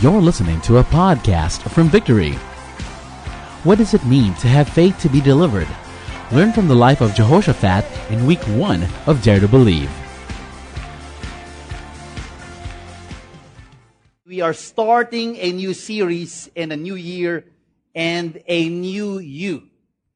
[0.00, 2.32] You're listening to a podcast from Victory.
[3.64, 5.68] What does it mean to have faith to be delivered?
[6.32, 9.90] Learn from the life of Jehoshaphat in week one of Dare to Believe.
[14.24, 17.44] We are starting a new series in a new year
[17.94, 19.64] and a new you.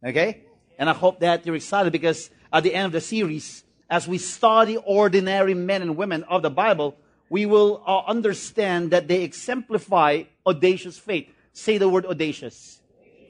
[0.03, 0.45] Okay?
[0.79, 4.17] And I hope that you're excited because at the end of the series, as we
[4.17, 6.97] study ordinary men and women of the Bible,
[7.29, 11.29] we will uh, understand that they exemplify audacious faith.
[11.53, 12.81] Say the word audacious.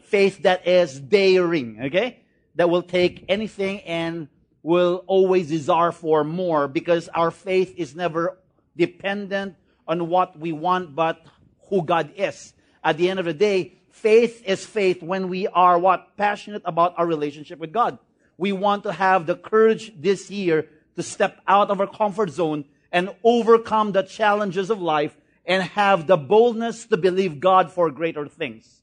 [0.04, 2.20] Faith that is daring, okay?
[2.56, 4.28] That will take anything and
[4.62, 8.38] will always desire for more because our faith is never
[8.76, 11.20] dependent on what we want, but
[11.68, 12.54] who God is.
[12.82, 16.16] At the end of the day, faith is faith when we are what?
[16.16, 17.98] Passionate about our relationship with God.
[18.36, 22.64] We want to have the courage this year to step out of our comfort zone
[22.94, 28.28] and overcome the challenges of life and have the boldness to believe God for greater
[28.28, 28.82] things.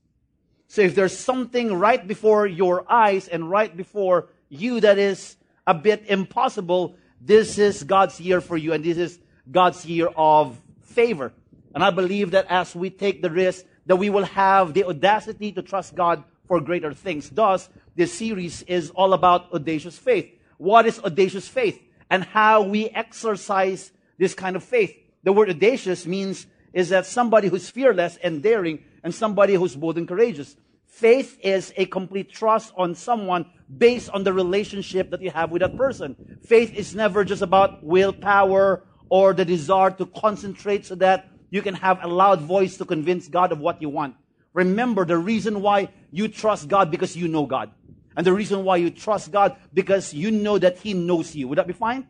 [0.67, 5.73] So if there's something right before your eyes and right before you that is a
[5.73, 9.17] bit impossible, this is God's year for you and this is
[9.49, 11.31] God's year of favor.
[11.73, 15.53] And I believe that as we take the risk, that we will have the audacity
[15.53, 17.29] to trust God for greater things.
[17.29, 20.29] Thus, this series is all about audacious faith.
[20.57, 21.81] What is audacious faith?
[22.09, 24.95] And how we exercise this kind of faith.
[25.23, 29.97] The word audacious means is that somebody who's fearless and daring and somebody who's bold
[29.97, 30.55] and courageous.
[30.85, 35.61] Faith is a complete trust on someone based on the relationship that you have with
[35.61, 36.15] that person.
[36.45, 41.73] Faith is never just about willpower or the desire to concentrate so that you can
[41.73, 44.15] have a loud voice to convince God of what you want.
[44.53, 47.71] Remember the reason why you trust God because you know God.
[48.15, 51.47] And the reason why you trust God because you know that He knows you.
[51.47, 52.05] Would that be fine?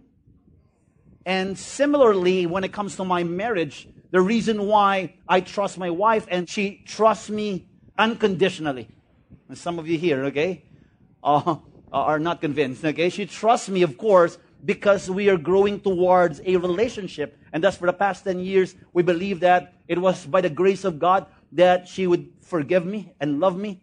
[1.25, 6.25] And similarly, when it comes to my marriage, the reason why I trust my wife
[6.29, 8.89] and she trusts me unconditionally.
[9.47, 10.63] And some of you here, okay,
[11.23, 11.57] uh,
[11.91, 13.09] are not convinced, okay?
[13.09, 17.37] She trusts me, of course, because we are growing towards a relationship.
[17.53, 20.83] And thus, for the past 10 years, we believe that it was by the grace
[20.83, 23.81] of God that she would forgive me and love me.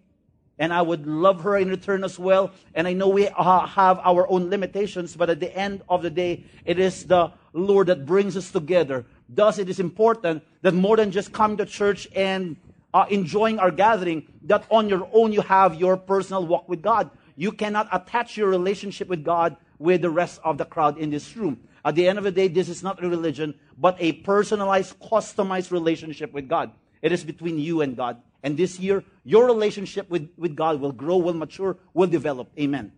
[0.59, 2.51] And I would love her in return as well.
[2.75, 6.45] And I know we have our own limitations, but at the end of the day,
[6.65, 9.07] it is the Lord that brings us together.
[9.29, 12.57] Thus, it is important that more than just coming to church and
[12.95, 17.11] uh, enjoying our gathering, that on your own you have your personal walk with God.
[17.37, 21.37] You cannot attach your relationship with God with the rest of the crowd in this
[21.37, 21.61] room.
[21.85, 25.71] At the end of the day, this is not a religion, but a personalized, customized
[25.71, 26.73] relationship with God.
[27.01, 28.21] It is between you and God.
[28.43, 32.51] And this year, your relationship with, with God will grow, will mature, will develop.
[32.59, 32.93] Amen.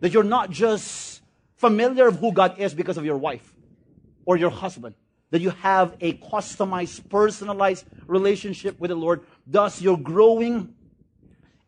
[0.00, 1.22] That you're not just
[1.56, 3.52] familiar of who God is because of your wife
[4.24, 4.94] or your husband.
[5.30, 9.20] That you have a customized, personalized relationship with the Lord.
[9.46, 10.74] Thus, you're growing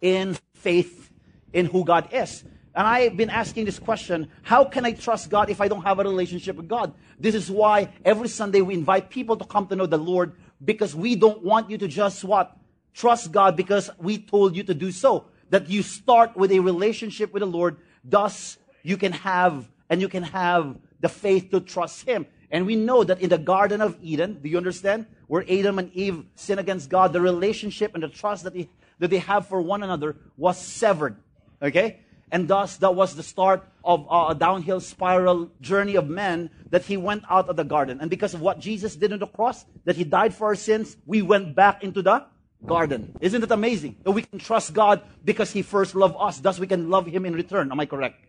[0.01, 1.11] in faith
[1.53, 2.45] in who God is.
[2.75, 5.99] And I've been asking this question how can I trust God if I don't have
[5.99, 6.95] a relationship with God?
[7.19, 10.35] This is why every Sunday we invite people to come to know the Lord
[10.65, 12.57] because we don't want you to just what?
[12.95, 15.27] Trust God because we told you to do so.
[15.51, 20.09] That you start with a relationship with the Lord, thus you can have and you
[20.09, 22.27] can have the faith to trust Him.
[22.53, 25.07] And we know that in the Garden of Eden, do you understand?
[25.27, 28.69] Where Adam and Eve sin against God, the relationship and the trust that they,
[28.99, 31.17] that they have for one another was severed.
[31.63, 32.01] Okay?
[32.31, 36.99] And thus, that was the start of a downhill spiral journey of man that he
[36.99, 38.01] went out of the garden.
[38.01, 40.97] And because of what Jesus did on the cross, that he died for our sins,
[41.07, 42.25] we went back into the
[42.65, 43.17] garden.
[43.21, 46.67] Isn't it amazing that we can trust God because he first loved us, thus we
[46.67, 47.73] can love him in return?
[47.73, 48.25] Am I correct?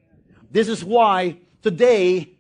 [0.49, 2.32] This is why today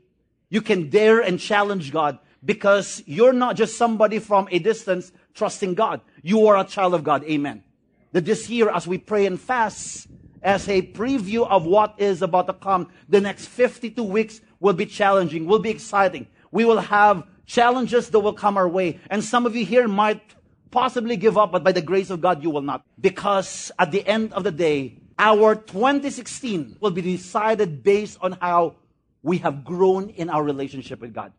[0.53, 5.73] you can dare and challenge God because you're not just somebody from a distance trusting
[5.73, 6.01] God.
[6.21, 7.23] You are a child of God.
[7.23, 7.63] Amen.
[8.11, 10.07] That this year, as we pray and fast,
[10.43, 12.89] as a preview of what is about to come.
[13.09, 16.27] The next 52 weeks will be challenging, will be exciting.
[16.51, 18.99] We will have challenges that will come our way.
[19.09, 20.21] And some of you here might
[20.69, 22.85] possibly give up, but by the grace of God, you will not.
[23.01, 28.75] Because at the end of the day, our 2016 will be decided based on how
[29.23, 31.31] we have grown in our relationship with God.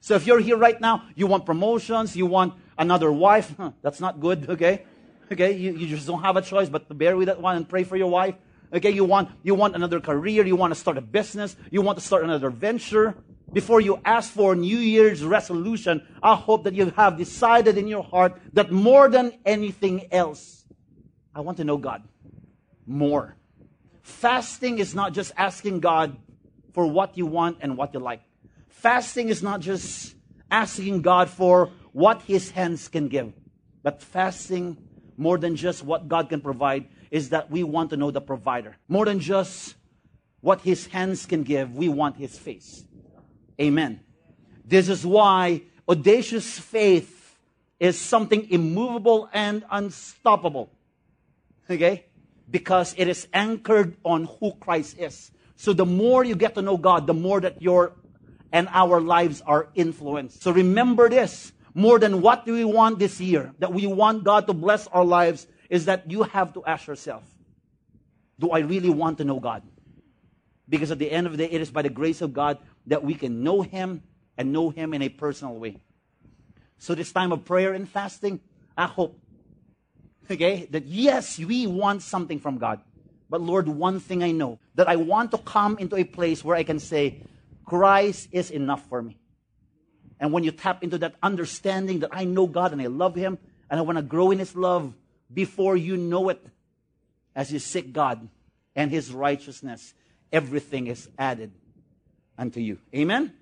[0.00, 4.00] So if you're here right now, you want promotions, you want another wife, huh, that's
[4.00, 4.84] not good, okay?
[5.30, 7.66] Okay, you, you just don't have a choice but to bear with that one and
[7.66, 8.34] pray for your wife.
[8.74, 11.98] Okay, you want you want another career, you want to start a business, you want
[11.98, 13.14] to start another venture.
[13.52, 18.02] Before you ask for New Year's resolution, I hope that you have decided in your
[18.02, 20.64] heart that more than anything else,
[21.34, 22.02] I want to know God
[22.86, 23.36] more.
[24.02, 26.16] Fasting is not just asking God
[26.72, 28.22] for what you want and what you like.
[28.68, 30.14] Fasting is not just
[30.50, 33.32] asking God for what His hands can give.
[33.82, 34.76] But fasting,
[35.16, 38.76] more than just what God can provide, is that we want to know the provider.
[38.88, 39.74] More than just
[40.40, 42.84] what his hands can give, we want his face.
[43.60, 44.00] Amen.
[44.64, 47.38] This is why audacious faith
[47.78, 50.70] is something immovable and unstoppable.
[51.70, 52.06] Okay?
[52.50, 55.30] Because it is anchored on who Christ is.
[55.56, 57.92] So the more you get to know God, the more that your
[58.52, 60.42] and our lives are influenced.
[60.42, 61.52] So remember this.
[61.74, 65.04] More than what do we want this year, that we want God to bless our
[65.04, 67.24] lives, is that you have to ask yourself,
[68.38, 69.62] do I really want to know God?
[70.68, 73.02] Because at the end of the day, it is by the grace of God that
[73.02, 74.02] we can know Him
[74.36, 75.80] and know Him in a personal way.
[76.76, 78.40] So this time of prayer and fasting,
[78.76, 79.18] I hope,
[80.30, 82.80] okay, that yes, we want something from God.
[83.32, 86.54] But Lord, one thing I know, that I want to come into a place where
[86.54, 87.22] I can say,
[87.64, 89.16] Christ is enough for me.
[90.20, 93.38] And when you tap into that understanding that I know God and I love Him
[93.70, 94.92] and I want to grow in His love
[95.32, 96.44] before you know it,
[97.34, 98.28] as you seek God
[98.76, 99.94] and His righteousness,
[100.30, 101.52] everything is added
[102.36, 102.76] unto you.
[102.94, 103.32] Amen?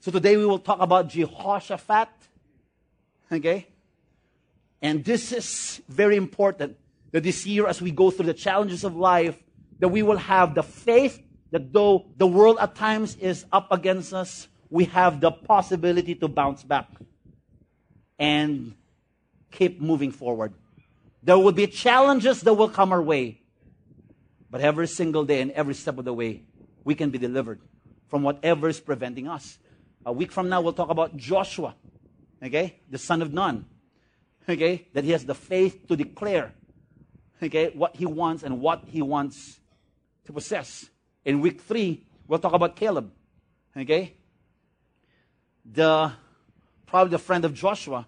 [0.00, 2.10] So today we will talk about Jehoshaphat.
[3.32, 3.66] Okay?
[4.82, 6.76] And this is very important
[7.12, 9.36] that this year, as we go through the challenges of life,
[9.78, 14.12] that we will have the faith that though the world at times is up against
[14.12, 16.88] us, we have the possibility to bounce back
[18.18, 18.74] and
[19.50, 20.52] keep moving forward.
[21.22, 23.40] There will be challenges that will come our way,
[24.50, 26.42] but every single day and every step of the way,
[26.84, 27.60] we can be delivered
[28.08, 29.58] from whatever is preventing us.
[30.04, 31.74] A week from now, we'll talk about Joshua,
[32.42, 33.66] okay, the son of Nun,
[34.48, 36.52] okay, that he has the faith to declare,
[37.42, 39.60] okay, what he wants and what he wants
[40.24, 40.88] to possess.
[41.24, 43.10] In week three, we'll talk about Caleb.
[43.76, 44.14] Okay?
[45.64, 46.12] The
[46.86, 48.06] probably the friend of Joshua,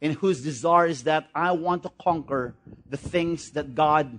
[0.00, 2.54] in whose desire is that I want to conquer
[2.88, 4.18] the things that God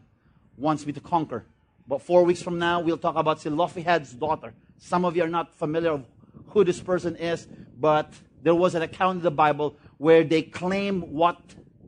[0.57, 1.45] wants me to conquer.
[1.87, 4.53] But four weeks from now, we'll talk about Zelophehad's daughter.
[4.79, 6.05] Some of you are not familiar with
[6.47, 7.47] who this person is,
[7.79, 11.39] but there was an account in the Bible where they claim what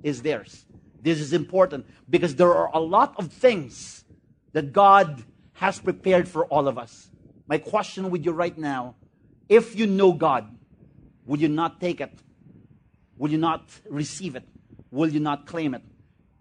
[0.04, 0.66] is theirs.
[1.02, 4.04] This is important because there are a lot of things
[4.54, 5.24] that God
[5.54, 7.10] has prepared for all of us.
[7.48, 8.96] My question with you right now
[9.48, 10.56] if you know God,
[11.26, 12.12] will you not take it?
[13.18, 14.48] Will you not receive it?
[14.92, 15.82] Will you not claim it?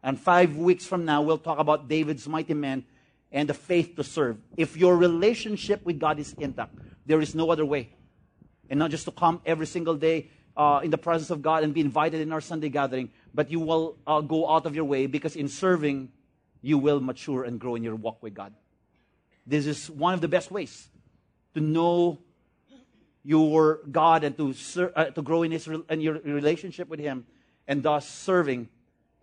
[0.02, 2.84] And five weeks from now, we'll talk about David's mighty man
[3.32, 4.38] and the faith to serve.
[4.56, 6.74] If your relationship with God is intact,
[7.06, 7.90] there is no other way.
[8.70, 11.72] And not just to come every single day uh, in the presence of God and
[11.72, 15.06] be invited in our Sunday gathering, but you will uh, go out of your way
[15.06, 16.10] because in serving,
[16.60, 18.52] you will mature and grow in your walk with God.
[19.46, 20.88] This is one of the best ways
[21.54, 22.18] to know
[23.24, 26.98] your God and to, ser- uh, to grow in, his re- in your relationship with
[26.98, 27.24] Him.
[27.68, 28.68] And thus, serving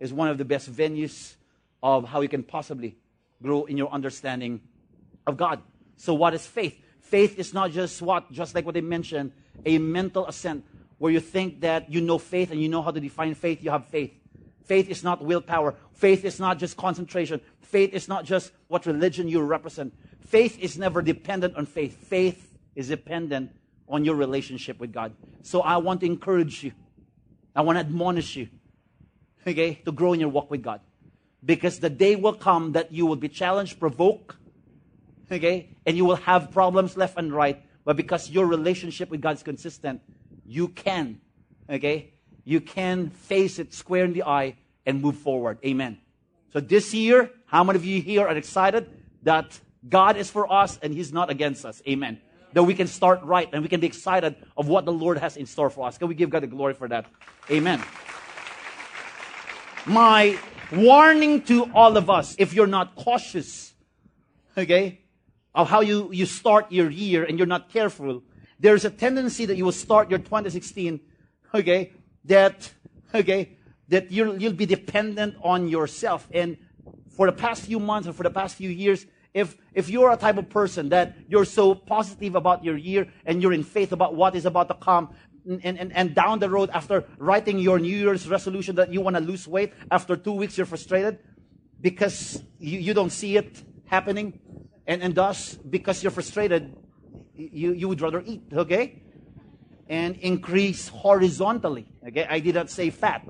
[0.00, 1.34] is one of the best venues
[1.82, 2.96] of how you can possibly
[3.42, 4.60] grow in your understanding
[5.26, 5.60] of God.
[5.96, 6.80] So, what is faith?
[7.00, 9.32] Faith is not just what, just like what they mentioned,
[9.64, 10.64] a mental assent
[10.98, 13.70] where you think that you know faith and you know how to define faith, you
[13.70, 14.12] have faith.
[14.64, 15.74] Faith is not willpower.
[15.92, 17.40] Faith is not just concentration.
[17.60, 19.94] Faith is not just what religion you represent.
[20.26, 21.96] Faith is never dependent on faith.
[21.96, 23.50] Faith is dependent
[23.88, 25.14] on your relationship with God.
[25.42, 26.72] So I want to encourage you.
[27.54, 28.48] I want to admonish you,
[29.46, 30.80] okay, to grow in your walk with God.
[31.44, 34.36] Because the day will come that you will be challenged, provoked,
[35.30, 37.62] okay, and you will have problems left and right.
[37.84, 40.02] But because your relationship with God is consistent,
[40.46, 41.20] you can,
[41.68, 42.12] okay,
[42.44, 45.58] you can face it square in the eye and move forward.
[45.64, 45.98] Amen.
[46.52, 48.88] So this year, how many of you here are excited
[49.22, 51.82] that God is for us and He's not against us.
[51.86, 52.20] Amen.
[52.52, 55.36] That we can start right and we can be excited of what the Lord has
[55.36, 55.98] in store for us.
[55.98, 57.06] Can we give God the glory for that?
[57.50, 57.82] Amen.
[59.84, 60.38] My
[60.72, 63.74] warning to all of us, if you're not cautious,
[64.56, 65.00] okay,
[65.54, 68.22] of how you, you start your year and you're not careful,
[68.58, 71.00] there's a tendency that you will start your 2016,
[71.54, 71.92] okay,
[72.24, 72.72] that,
[73.14, 73.56] okay,
[73.88, 76.28] that you'll, you'll be dependent on yourself.
[76.32, 76.56] And
[77.10, 80.16] for the past few months or for the past few years, if, if you're a
[80.16, 84.14] type of person that you're so positive about your year and you're in faith about
[84.14, 85.14] what is about to come,
[85.46, 89.16] and, and, and down the road after writing your New Year's resolution that you want
[89.16, 91.18] to lose weight, after two weeks you're frustrated
[91.80, 94.40] because you, you don't see it happening,
[94.86, 96.74] and, and thus, because you're frustrated,
[97.36, 99.02] you, you would rather eat, okay?
[99.88, 102.26] And increase horizontally, okay?
[102.28, 103.26] I did not say fat.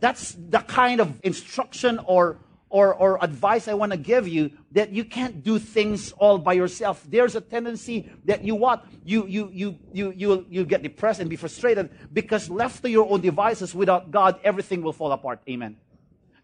[0.00, 2.38] That's the kind of instruction or
[2.72, 6.54] or, or advice I want to give you that you can't do things all by
[6.54, 7.04] yourself.
[7.06, 8.86] There's a tendency that you what?
[9.04, 13.06] You, you, you, you, you, you get depressed and be frustrated because left to your
[13.10, 15.42] own devices without God, everything will fall apart.
[15.46, 15.76] Amen.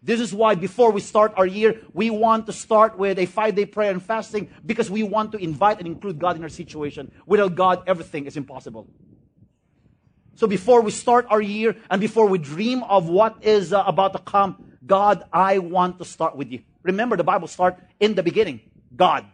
[0.01, 3.55] This is why before we start our year, we want to start with a five
[3.55, 7.11] day prayer and fasting because we want to invite and include God in our situation.
[7.25, 8.87] Without God, everything is impossible.
[10.35, 14.13] So before we start our year and before we dream of what is uh, about
[14.13, 16.61] to come, God, I want to start with you.
[16.81, 18.61] Remember, the Bible starts in the beginning.
[18.95, 19.25] God.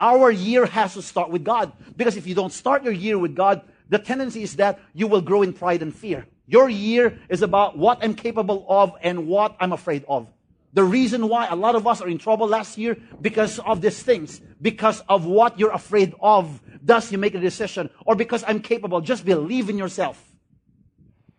[0.00, 1.72] Our year has to start with God.
[1.94, 5.20] Because if you don't start your year with God, the tendency is that you will
[5.20, 6.26] grow in pride and fear.
[6.46, 10.28] Your year is about what I'm capable of and what I'm afraid of.
[10.72, 14.02] The reason why a lot of us are in trouble last year because of these
[14.02, 16.60] things, because of what you're afraid of.
[16.82, 19.00] Thus, you make a decision, or because I'm capable.
[19.00, 20.22] Just believe in yourself.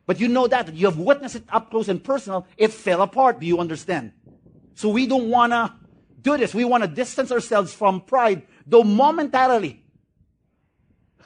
[0.07, 2.47] But you know that you have witnessed it up close and personal.
[2.57, 3.39] It fell apart.
[3.39, 4.13] Do you understand?
[4.73, 5.73] So we don't want to
[6.21, 6.55] do this.
[6.55, 9.83] We want to distance ourselves from pride, though momentarily.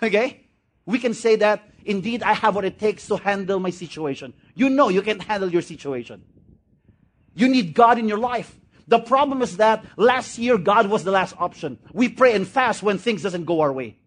[0.03, 0.47] Okay?
[0.85, 4.33] We can say that Indeed, I have what it takes to handle my situation.
[4.55, 6.23] You know you can't handle your situation.
[7.33, 8.55] You need God in your life.
[8.87, 11.79] The problem is that last year God was the last option.
[11.93, 13.97] We pray and fast when things doesn't go our way.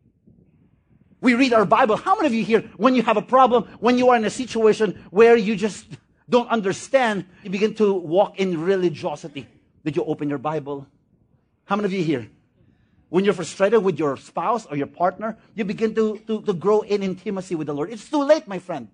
[1.21, 1.97] We read our Bible.
[1.97, 4.31] How many of you here, when you have a problem, when you are in a
[4.31, 5.87] situation where you just
[6.29, 9.47] don't understand, you begin to walk in religiosity?
[9.85, 10.87] Did you open your Bible?
[11.65, 12.29] How many of you here?
[13.15, 16.81] When you're frustrated with your spouse or your partner, you begin to, to, to grow
[16.81, 17.93] in intimacy with the Lord.
[17.93, 18.89] It's too late, my friend.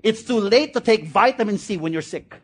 [0.00, 2.36] It's too late to take vitamin C when you're sick.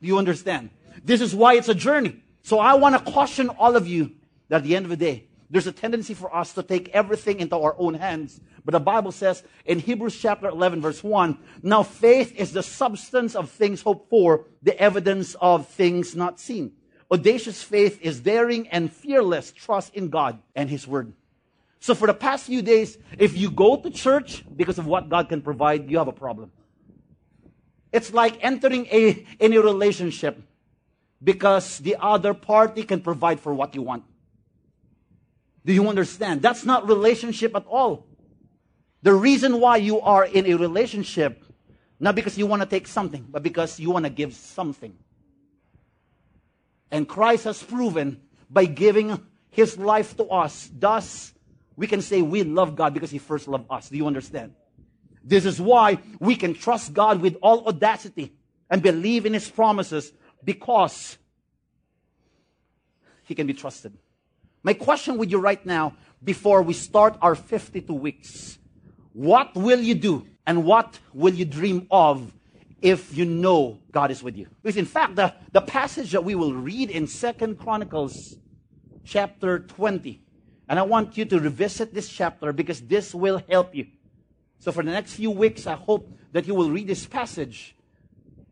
[0.00, 0.70] Do you understand?
[1.04, 2.24] This is why it's a journey.
[2.42, 4.10] So I want to caution all of you
[4.48, 7.38] that at the end of the day, there's a tendency for us to take everything
[7.38, 8.40] into our own hands.
[8.64, 13.36] But the Bible says in Hebrews chapter 11 verse 1, now faith is the substance
[13.36, 16.72] of things hoped for, the evidence of things not seen.
[17.10, 21.12] Audacious faith is daring and fearless trust in God and His Word.
[21.80, 25.28] So for the past few days, if you go to church because of what God
[25.28, 26.50] can provide, you have a problem.
[27.92, 30.42] It's like entering a, in a relationship
[31.22, 34.04] because the other party can provide for what you want.
[35.64, 36.42] Do you understand?
[36.42, 38.06] That's not relationship at all.
[39.02, 41.44] The reason why you are in a relationship,
[42.00, 44.96] not because you want to take something, but because you want to give something.
[46.94, 49.20] And Christ has proven by giving
[49.50, 50.70] his life to us.
[50.72, 51.34] Thus,
[51.74, 53.88] we can say we love God because he first loved us.
[53.88, 54.54] Do you understand?
[55.24, 58.32] This is why we can trust God with all audacity
[58.70, 60.12] and believe in his promises
[60.44, 61.18] because
[63.24, 63.98] he can be trusted.
[64.62, 68.56] My question with you right now, before we start our 52 weeks,
[69.12, 72.32] what will you do and what will you dream of
[72.82, 74.46] if you know God is with you.
[74.62, 78.36] Because in fact, the, the passage that we will read in Second Chronicles
[79.04, 80.20] chapter 20,
[80.68, 83.86] and I want you to revisit this chapter because this will help you.
[84.58, 87.76] So for the next few weeks, I hope that you will read this passage.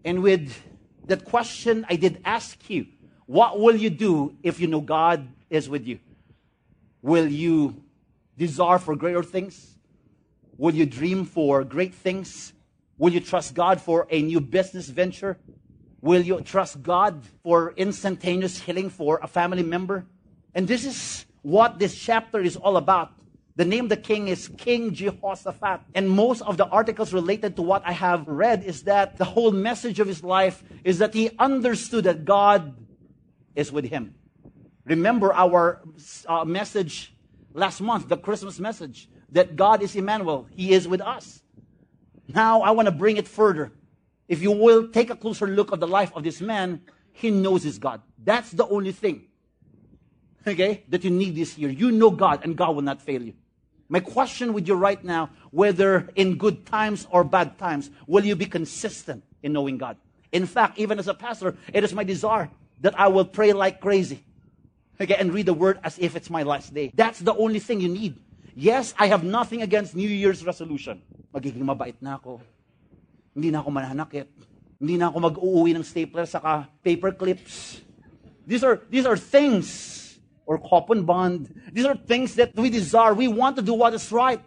[0.05, 0.55] And with
[1.07, 2.87] that question I did ask you,
[3.27, 5.99] what will you do if you know God is with you?
[7.01, 7.83] Will you
[8.37, 9.79] desire for greater things?
[10.57, 12.53] Will you dream for great things?
[13.03, 15.37] Will you trust God for a new business venture?
[16.03, 20.07] Will you trust God for instantaneous healing for a family member?
[20.55, 23.11] And this is what this chapter is all about.
[23.57, 25.81] The name of the king is King Jehoshaphat.
[25.97, 29.51] And most of the articles related to what I have read is that the whole
[29.51, 32.73] message of his life is that he understood that God
[33.57, 34.15] is with him.
[34.85, 35.83] Remember our
[36.29, 37.17] uh, message
[37.53, 40.47] last month, the Christmas message, that God is Emmanuel.
[40.55, 41.42] He is with us.
[42.35, 43.73] Now I want to bring it further.
[44.29, 46.81] If you will take a closer look at the life of this man,
[47.13, 48.01] he knows his God.
[48.23, 49.27] That's the only thing,
[50.47, 51.69] okay, that you need this year.
[51.69, 53.35] You know God, and God will not fail you.
[53.89, 58.35] My question with you right now, whether in good times or bad times, will you
[58.35, 59.99] be consistent in knowing God?
[60.31, 62.49] In fact, even as a pastor, it is my desire
[62.81, 64.25] that I will pray like crazy.
[65.01, 66.93] Okay, and read the word as if it's my last day.
[66.95, 68.19] That's the only thing you need.
[68.55, 71.01] Yes, I have nothing against New Year's resolution
[71.33, 72.45] magiging mabait na ako.
[73.33, 74.29] Hindi na ako mananakit.
[74.77, 77.81] Hindi na ako mag-uuwi ng stapler saka paper clips.
[78.45, 81.49] These are, these are things, or coupon bond.
[81.73, 83.15] These are things that we desire.
[83.15, 84.43] We want to do what is right.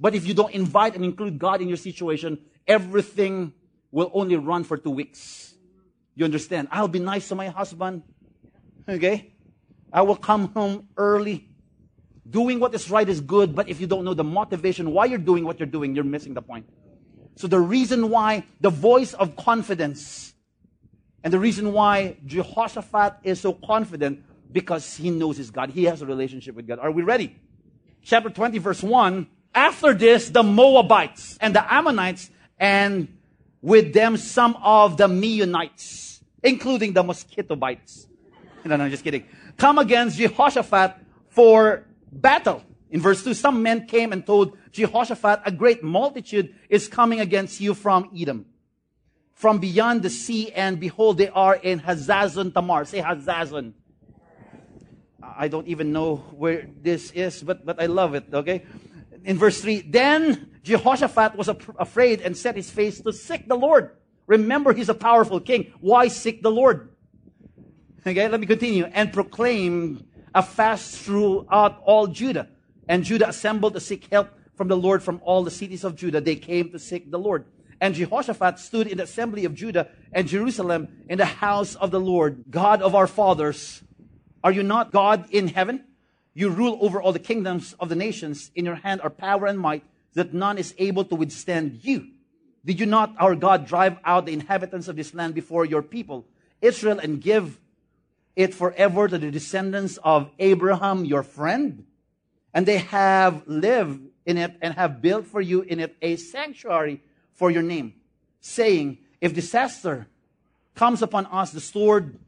[0.00, 3.52] But if you don't invite and include God in your situation, everything
[3.92, 5.52] will only run for two weeks.
[6.14, 6.68] You understand?
[6.70, 8.02] I'll be nice to my husband.
[8.88, 9.34] Okay?
[9.92, 11.49] I will come home early.
[12.28, 15.18] Doing what is right is good, but if you don't know the motivation why you're
[15.18, 16.66] doing what you're doing, you're missing the point.
[17.36, 20.30] So the reason why the voice of confidence
[21.22, 25.70] And the reason why Jehoshaphat is so confident because he knows his God.
[25.70, 26.78] He has a relationship with God.
[26.78, 27.36] Are we ready?
[28.02, 29.26] Chapter 20 verse 1.
[29.54, 33.08] After this, the Moabites and the Ammonites and
[33.60, 38.06] with them some of the Meunites, including the mosquito bites.
[38.64, 39.24] No, no, just kidding.
[39.56, 40.96] Come against Jehoshaphat
[41.28, 42.62] for battle.
[42.90, 47.60] In verse 2, some men came and told Jehoshaphat, a great multitude is coming against
[47.60, 48.46] you from Edom,
[49.32, 52.84] from beyond the sea, and behold, they are in Hazazon Tamar.
[52.84, 53.74] Say Hazazon.
[55.22, 58.64] I don't even know where this is, but, but I love it, okay?
[59.24, 63.96] In verse 3, then Jehoshaphat was afraid and set his face to seek the Lord.
[64.26, 65.72] Remember, he's a powerful king.
[65.80, 66.90] Why seek the Lord?
[68.06, 68.84] Okay, let me continue.
[68.84, 72.48] And proclaim a fast throughout all Judah.
[72.88, 76.20] And Judah assembled to seek help from the Lord from all the cities of Judah.
[76.20, 77.44] They came to seek the Lord.
[77.80, 82.00] And Jehoshaphat stood in the assembly of Judah and Jerusalem in the house of the
[82.00, 83.82] Lord, God of our fathers.
[84.44, 85.84] Are you not God in heaven?
[86.34, 88.50] You rule over all the kingdoms of the nations.
[88.54, 89.84] In your hand are power and might,
[90.14, 92.08] that none is able to withstand you.
[92.64, 96.26] Did you not, our God, drive out the inhabitants of this land before your people,
[96.60, 97.58] Israel, and give
[98.42, 101.84] it forever to the descendants of Abraham, your friend?
[102.52, 107.02] And they have lived in it and have built for you in it a sanctuary
[107.32, 107.94] for your name,
[108.40, 110.08] saying, If disaster
[110.74, 112.18] comes upon us, the sword,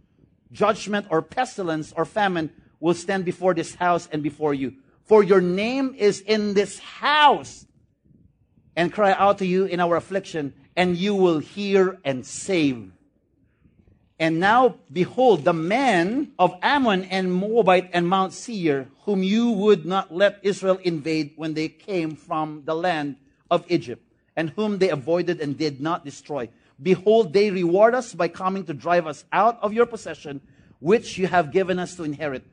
[0.51, 4.75] judgment, or pestilence, or famine, will stand before this house and before you.
[5.05, 7.67] For your name is in this house,
[8.77, 12.91] and cry out to you in our affliction, and you will hear and save.
[14.23, 19.85] And now, behold, the men of Ammon and Moabite and Mount Seir, whom you would
[19.85, 23.17] not let Israel invade when they came from the land
[23.51, 24.01] of Egypt,
[24.37, 26.49] and whom they avoided and did not destroy.
[26.81, 30.41] Behold, they reward us by coming to drive us out of your possession,
[30.79, 32.45] which you have given us to inherit.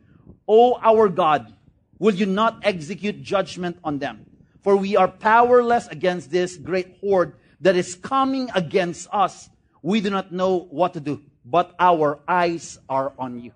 [0.47, 1.53] O our God,
[1.99, 4.25] will you not execute judgment on them?
[4.63, 9.51] For we are powerless against this great horde that is coming against us.
[9.83, 13.51] We do not know what to do, but our eyes are on you.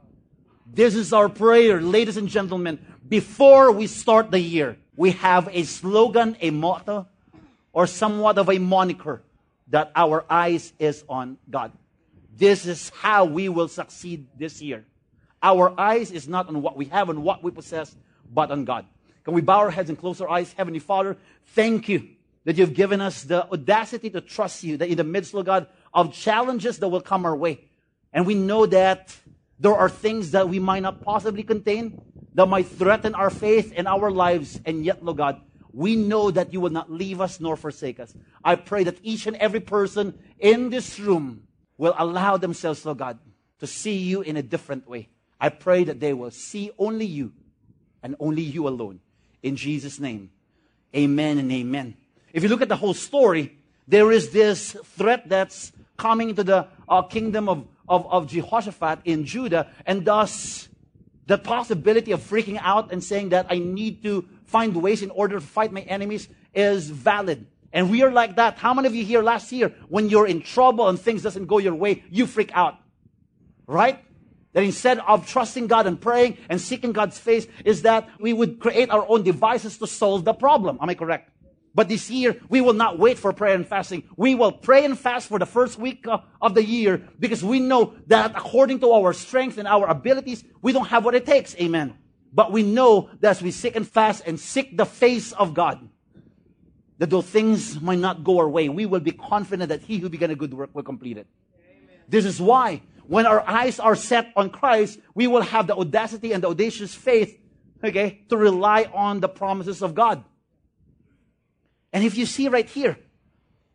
[0.65, 2.80] This is our prayer, ladies and gentlemen.
[3.08, 7.08] Before we start the year, we have a slogan, a motto,
[7.74, 9.22] or somewhat of a moniker
[9.67, 11.72] that our eyes is on God.
[12.36, 14.86] This is how we will succeed this year.
[15.41, 17.96] Our eyes is not on what we have and what we possess,
[18.32, 18.86] but on God.
[19.24, 20.54] Can we bow our heads and close our eyes?
[20.54, 21.17] Heavenly Father,
[21.48, 22.10] thank you
[22.46, 25.67] that you've given us the audacity to trust you, that in the midst, Lord God,
[25.93, 27.62] of challenges that will come our way.
[28.13, 29.15] And we know that
[29.60, 32.02] there are things that we might not possibly contain
[32.36, 34.60] that might threaten our faith and our lives.
[34.65, 38.13] And yet, Lord God, we know that you will not leave us nor forsake us.
[38.43, 41.43] I pray that each and every person in this room
[41.78, 43.19] will allow themselves, Lord God,
[43.60, 45.10] to see you in a different way.
[45.39, 47.34] I pray that they will see only you
[48.04, 48.99] and only you alone.
[49.41, 50.30] In Jesus' name,
[50.95, 51.95] amen and amen.
[52.32, 56.67] If you look at the whole story, there is this threat that's coming into the
[56.88, 60.69] uh, kingdom of, of, of Jehoshaphat in Judah, and thus
[61.26, 65.36] the possibility of freaking out and saying that I need to find ways in order
[65.36, 67.48] to fight my enemies is valid.
[67.72, 68.58] And we are like that.
[68.58, 71.58] How many of you here last year, when you're in trouble and things doesn't go
[71.58, 72.76] your way, you freak out?
[73.65, 74.04] Right?
[74.52, 78.60] That instead of trusting God and praying and seeking God's face, is that we would
[78.60, 80.78] create our own devices to solve the problem.
[80.80, 81.32] Am I correct?
[81.76, 84.04] But this year, we will not wait for prayer and fasting.
[84.16, 87.60] We will pray and fast for the first week uh, of the year because we
[87.60, 91.56] know that according to our strength and our abilities, we don't have what it takes.
[91.56, 91.96] Amen.
[92.32, 95.90] But we know that as we seek and fast and seek the face of God,
[97.00, 100.10] that though things might not go our way, we will be confident that He who
[100.10, 101.28] began a good work will complete it.
[101.56, 101.98] Amen.
[102.08, 106.34] This is why when our eyes are set on Christ, we will have the audacity
[106.34, 107.38] and the audacious faith,
[107.84, 110.24] okay, to rely on the promises of God.
[111.93, 112.97] And if you see right here,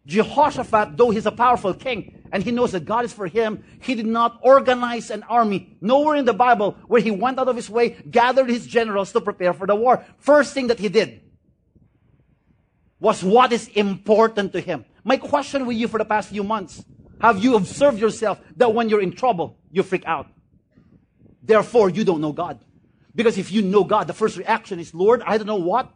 [0.05, 3.95] Jehoshaphat, though he's a powerful king and he knows that God is for him, he
[3.95, 5.77] did not organize an army.
[5.81, 9.21] Nowhere in the Bible where he went out of his way, gathered his generals to
[9.21, 10.05] prepare for the war.
[10.19, 11.21] First thing that he did
[12.99, 14.85] was what is important to him.
[15.05, 16.85] My question with you for the past few months
[17.21, 20.29] have you observed yourself that when you're in trouble, you freak out?
[21.43, 22.61] Therefore, you don't know God.
[23.15, 25.91] Because if you know God, the first reaction is, Lord, I don't know what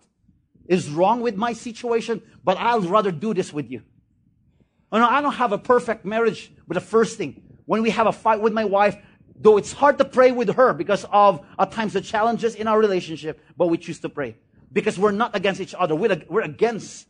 [0.66, 3.82] is wrong with my situation, but I'll rather do this with you.
[4.90, 8.06] Oh, no, I don't have a perfect marriage, but the first thing, when we have
[8.06, 8.96] a fight with my wife,
[9.40, 12.78] though it's hard to pray with her because of at times the challenges in our
[12.78, 14.36] relationship, but we choose to pray.
[14.72, 15.94] Because we're not against each other.
[15.94, 17.06] We're, we're against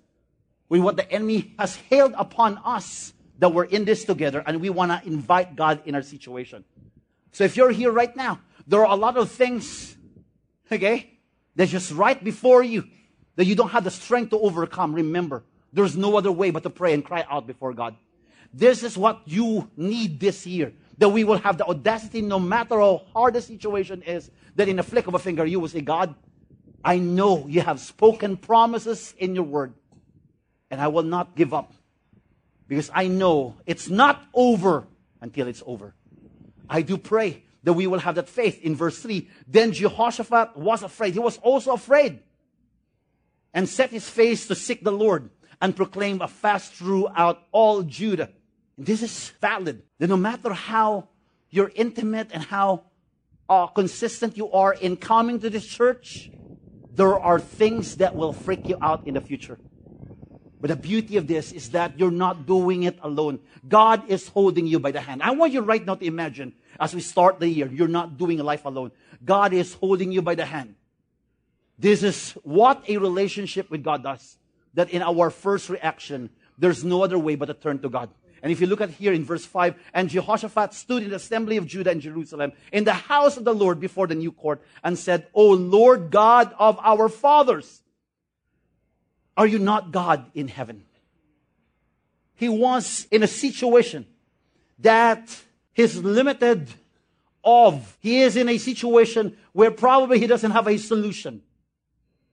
[0.68, 4.70] with what the enemy has hailed upon us that we're in this together and we
[4.70, 6.64] want to invite God in our situation.
[7.32, 9.96] So if you're here right now, there are a lot of things,
[10.70, 11.18] okay,
[11.56, 12.84] that's just right before you
[13.36, 14.94] that you don't have the strength to overcome.
[14.94, 15.42] Remember,
[15.72, 17.96] there's no other way but to pray and cry out before God.
[18.52, 20.72] This is what you need this year.
[20.98, 24.78] That we will have the audacity, no matter how hard the situation is, that in
[24.78, 26.14] a flick of a finger you will say, God,
[26.84, 29.72] I know you have spoken promises in your word,
[30.70, 31.72] and I will not give up
[32.68, 34.86] because I know it's not over
[35.20, 35.94] until it's over.
[36.68, 38.60] I do pray that we will have that faith.
[38.62, 41.12] In verse 3, then Jehoshaphat was afraid.
[41.14, 42.20] He was also afraid
[43.54, 48.30] and set his face to seek the Lord and proclaim a fast throughout all Judah.
[48.76, 49.82] This is valid.
[49.98, 51.08] That no matter how
[51.50, 52.84] you're intimate and how
[53.48, 56.30] uh, consistent you are in coming to this church,
[56.94, 59.58] there are things that will freak you out in the future.
[60.60, 63.40] But the beauty of this is that you're not doing it alone.
[63.68, 65.22] God is holding you by the hand.
[65.22, 68.38] I want you right now to imagine as we start the year, you're not doing
[68.38, 68.92] life alone.
[69.24, 70.76] God is holding you by the hand.
[71.82, 74.38] This is what a relationship with God does.
[74.74, 78.08] That in our first reaction, there's no other way but to turn to God.
[78.40, 81.56] And if you look at here in verse 5, and Jehoshaphat stood in the assembly
[81.56, 84.96] of Judah and Jerusalem in the house of the Lord before the new court and
[84.96, 87.82] said, O Lord God of our fathers,
[89.36, 90.84] are you not God in heaven?
[92.36, 94.06] He was in a situation
[94.78, 95.36] that
[95.72, 96.68] his limited
[97.42, 101.42] of, he is in a situation where probably he doesn't have a solution.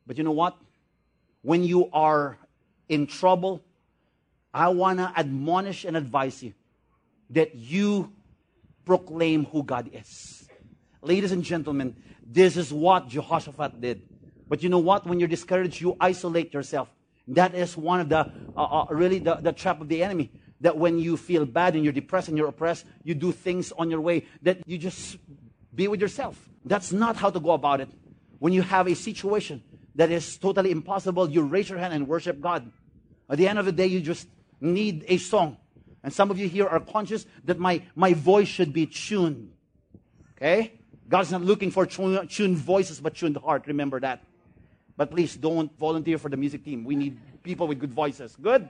[0.09, 0.57] But you know what?
[1.43, 2.39] When you are
[2.89, 3.61] in trouble,
[4.51, 6.53] I want to admonish and advise you
[7.29, 8.11] that you
[8.85, 10.49] proclaim who God is.
[11.03, 11.95] Ladies and gentlemen,
[12.25, 14.01] this is what Jehoshaphat did.
[14.47, 15.05] But you know what?
[15.05, 16.89] When you're discouraged, you isolate yourself.
[17.27, 20.31] That is one of the, uh, uh, really the, the trap of the enemy.
[20.61, 23.91] That when you feel bad and you're depressed and you're oppressed, you do things on
[23.91, 25.19] your way that you just
[25.75, 26.49] be with yourself.
[26.65, 27.89] That's not how to go about it.
[28.39, 29.61] When you have a situation
[29.95, 32.71] that is totally impossible, you raise your hand and worship God.
[33.29, 34.27] At the end of the day, you just
[34.61, 35.57] need a song.
[36.03, 39.51] And some of you here are conscious that my, my voice should be tuned.
[40.37, 40.73] Okay?
[41.07, 43.67] God's not looking for tuned voices, but tuned heart.
[43.67, 44.23] Remember that.
[44.95, 46.83] But please don't volunteer for the music team.
[46.83, 48.35] We need people with good voices.
[48.41, 48.69] Good?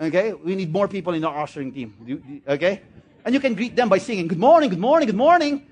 [0.00, 0.32] Okay?
[0.32, 2.42] We need more people in our ushering team.
[2.46, 2.82] Okay?
[3.24, 5.66] And you can greet them by singing, Good morning, good morning, good morning.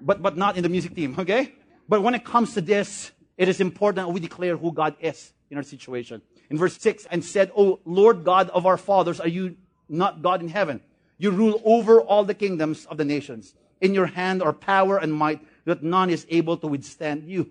[0.00, 1.16] But, but not in the music team.
[1.18, 1.54] Okay?
[1.88, 5.32] But when it comes to this, it is important that we declare who God is
[5.48, 6.20] in our situation.
[6.50, 9.56] In verse 6, and said, O Lord God of our fathers, are you
[9.88, 10.82] not God in heaven?
[11.16, 13.54] You rule over all the kingdoms of the nations.
[13.80, 17.50] In your hand are power and might that none is able to withstand you.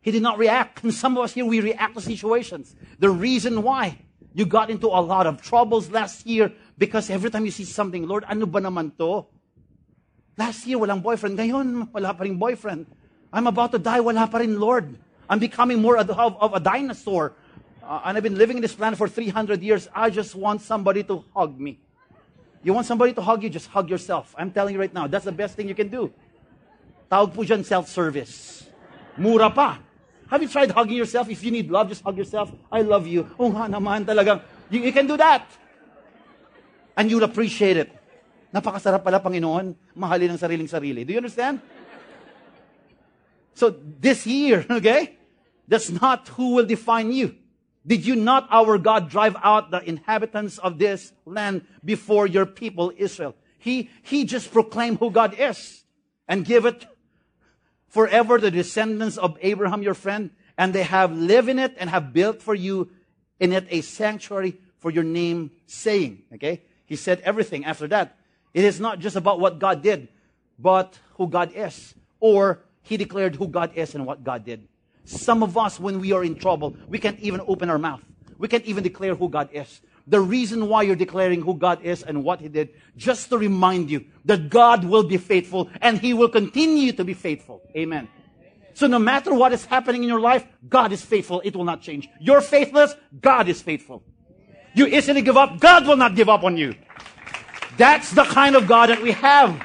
[0.00, 0.82] He did not react.
[0.82, 2.74] And some of us here, we react to situations.
[2.98, 3.98] The reason why
[4.34, 8.06] you got into a lot of troubles last year because every time you see something,
[8.06, 9.26] Lord, ano ba naman to?
[10.38, 11.38] Last year, walang boyfriend.
[11.38, 12.86] Ngayon, wala pa rin boyfriend.
[13.32, 14.94] I'm about to die, wala pa rin, Lord.
[15.28, 17.32] I'm becoming more of, of a dinosaur.
[17.82, 19.88] Uh, and I've been living in this planet for 300 years.
[19.94, 21.80] I just want somebody to hug me.
[22.62, 24.34] You want somebody to hug you, just hug yourself.
[24.38, 26.12] I'm telling you right now, that's the best thing you can do.
[27.10, 28.68] Tawag po dyan self-service.
[29.18, 29.80] Mura pa.
[30.30, 31.28] Have you tried hugging yourself?
[31.28, 32.52] If you need love, just hug yourself.
[32.70, 33.28] I love you.
[33.36, 34.40] Oh nga naman talagang.
[34.70, 35.44] You, you can do that.
[36.96, 37.90] And you'll appreciate it.
[38.54, 41.04] Napakasarap pala, Panginoon, mahalin ang sariling sarili.
[41.04, 41.60] Do you understand?
[43.54, 45.16] So this year, okay,
[45.68, 47.36] that's not who will define you.
[47.86, 52.92] Did you not, our God, drive out the inhabitants of this land before your people
[52.96, 53.34] Israel?
[53.58, 55.84] He, he just proclaimed who God is
[56.28, 56.86] and give it
[57.88, 62.12] forever the descendants of Abraham, your friend, and they have lived in it and have
[62.12, 62.90] built for you
[63.40, 66.22] in it a sanctuary for your name saying.
[66.34, 66.62] Okay?
[66.86, 68.16] He said everything after that.
[68.54, 70.08] It is not just about what God did,
[70.58, 71.94] but who God is.
[72.20, 74.68] Or he declared who God is and what God did.
[75.04, 78.02] Some of us, when we are in trouble, we can't even open our mouth.
[78.38, 79.80] We can't even declare who God is.
[80.06, 83.90] The reason why you're declaring who God is and what He did, just to remind
[83.90, 87.62] you that God will be faithful and He will continue to be faithful.
[87.76, 88.08] Amen.
[88.74, 91.40] So no matter what is happening in your life, God is faithful.
[91.44, 92.08] It will not change.
[92.20, 92.94] You're faithless.
[93.20, 94.02] God is faithful.
[94.74, 95.60] You easily give up.
[95.60, 96.74] God will not give up on you.
[97.76, 99.60] That's the kind of God that we have.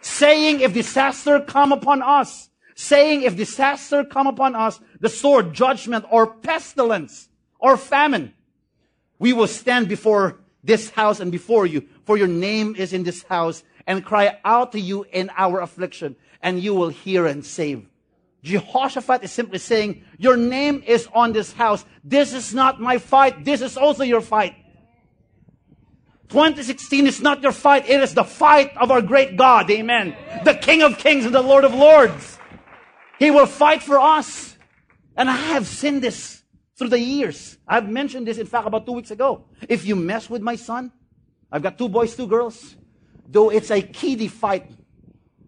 [0.00, 2.50] Saying if disaster come upon us,
[2.82, 8.34] saying if disaster come upon us, the sword, judgment, or pestilence, or famine,
[9.18, 13.22] we will stand before this house and before you, for your name is in this
[13.22, 17.86] house, and cry out to you in our affliction, and you will hear and save.
[18.42, 21.84] Jehoshaphat is simply saying, your name is on this house.
[22.02, 23.44] This is not my fight.
[23.44, 24.56] This is also your fight.
[26.30, 27.88] 2016 is not your fight.
[27.88, 29.70] It is the fight of our great God.
[29.70, 30.16] Amen.
[30.44, 32.38] The King of Kings and the Lord of Lords.
[33.22, 34.56] He will fight for us.
[35.16, 36.42] And I have seen this
[36.76, 37.56] through the years.
[37.68, 39.44] I've mentioned this, in fact, about two weeks ago.
[39.68, 40.90] If you mess with my son,
[41.52, 42.74] I've got two boys, two girls.
[43.28, 44.72] Though it's a kiddie fight,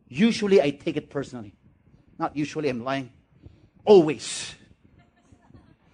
[0.07, 1.57] usually I take it personally.
[2.17, 3.11] Not usually, I'm lying.
[3.85, 4.55] Always.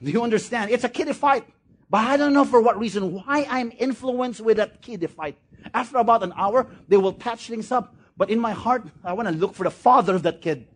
[0.03, 0.73] Do you understand?
[0.73, 1.47] It's a kiddie fight.
[1.89, 5.39] But I don't know for what reason why I'm influenced with that kiddie fight.
[5.73, 7.97] After about an hour, they will patch things up.
[8.19, 10.67] But in my heart, I want to look for the father of that kid.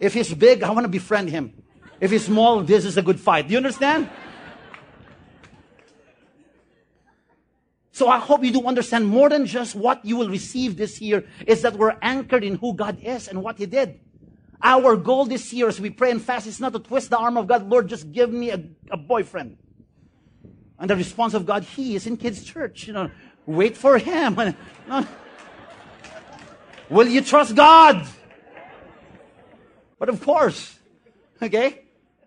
[0.00, 1.52] If he's big, I want to befriend him.
[2.00, 3.48] If he's small, this is a good fight.
[3.48, 4.10] Do you understand?
[7.92, 11.24] So I hope you do understand more than just what you will receive this year
[11.46, 14.00] is that we're anchored in who God is and what He did.
[14.60, 17.36] Our goal this year as we pray and fast is not to twist the arm
[17.36, 19.58] of God, Lord, just give me a, a boyfriend.
[20.78, 22.88] And the response of God, He is in kids' church.
[22.88, 23.10] You know,
[23.46, 24.56] wait for Him.
[26.90, 28.08] Will you trust God?
[29.98, 30.78] But of course,
[31.42, 31.82] okay,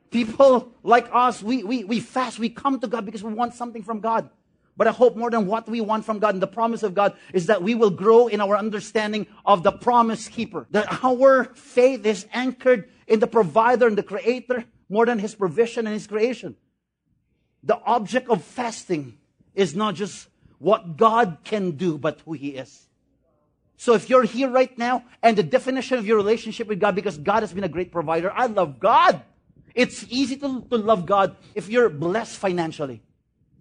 [0.10, 3.84] people like us, we, we, we fast, we come to God because we want something
[3.84, 4.30] from God.
[4.78, 7.18] But I hope more than what we want from God and the promise of God
[7.34, 10.68] is that we will grow in our understanding of the promise keeper.
[10.70, 15.88] That our faith is anchored in the provider and the creator more than his provision
[15.88, 16.56] and his creation.
[17.64, 19.18] The object of fasting
[19.56, 20.28] is not just
[20.60, 22.87] what God can do, but who he is.
[23.78, 27.18] So if you're here right now and the definition of your relationship with God, because
[27.18, 29.22] God has been a great provider, I love God.
[29.76, 33.04] It's easy to, to love God if you're blessed financially.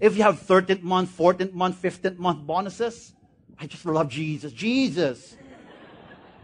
[0.00, 3.12] If you have 13th month, 14th month, 15th month bonuses,
[3.58, 4.52] I just love Jesus.
[4.52, 5.36] Jesus.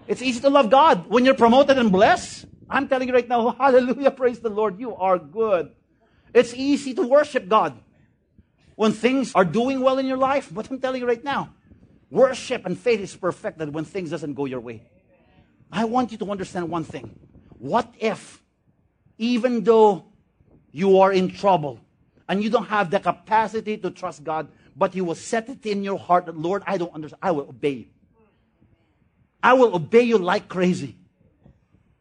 [0.07, 2.47] It's easy to love God when you're promoted and blessed.
[2.69, 5.73] I'm telling you right now, hallelujah, praise the Lord, you are good.
[6.35, 7.79] It's easy to worship God
[8.77, 10.49] when things are doing well in your life.
[10.53, 11.55] But I'm telling you right now,
[12.13, 14.83] worship and faith is perfected when things doesn't go your way.
[15.73, 17.19] I want you to understand one thing.
[17.59, 18.43] What if,
[19.17, 20.05] even though
[20.71, 21.81] you are in trouble,
[22.29, 25.83] and you don't have the capacity to trust God, but you will set it in
[25.83, 27.21] your heart that, Lord, I don't understand.
[27.23, 27.87] I will obey you.
[29.43, 30.97] I will obey you like crazy.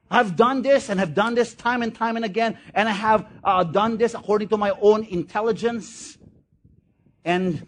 [0.09, 3.27] I've done this and have done this time and time and again, and I have
[3.43, 6.17] uh, done this according to my own intelligence,
[7.23, 7.65] and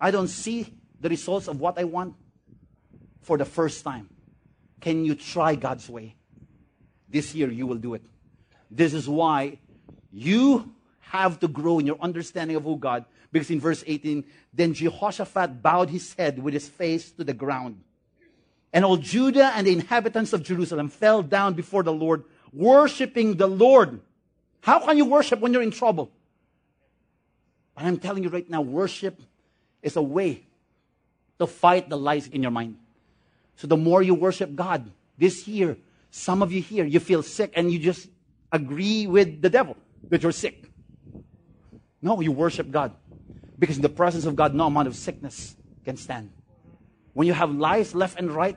[0.00, 2.14] I don't see the results of what I want
[3.22, 4.08] for the first time.
[4.80, 6.14] Can you try God's way?
[7.08, 8.02] This year you will do it.
[8.70, 9.58] This is why
[10.12, 13.04] you have to grow in your understanding of who God.
[13.32, 17.82] Because in verse 18, then Jehoshaphat bowed his head with his face to the ground.
[18.72, 23.46] And all Judah and the inhabitants of Jerusalem fell down before the Lord, worshiping the
[23.46, 24.00] Lord.
[24.60, 26.10] How can you worship when you're in trouble?
[27.76, 29.22] And I'm telling you right now, worship
[29.82, 30.47] is a way
[31.38, 32.76] to fight the lies in your mind.
[33.56, 35.76] So the more you worship God this year,
[36.10, 38.08] some of you here, you feel sick and you just
[38.52, 39.76] agree with the devil
[40.10, 40.70] that you're sick.
[42.00, 42.92] No, you worship God.
[43.58, 46.30] Because in the presence of God, no amount of sickness can stand.
[47.12, 48.56] When you have lies left and right,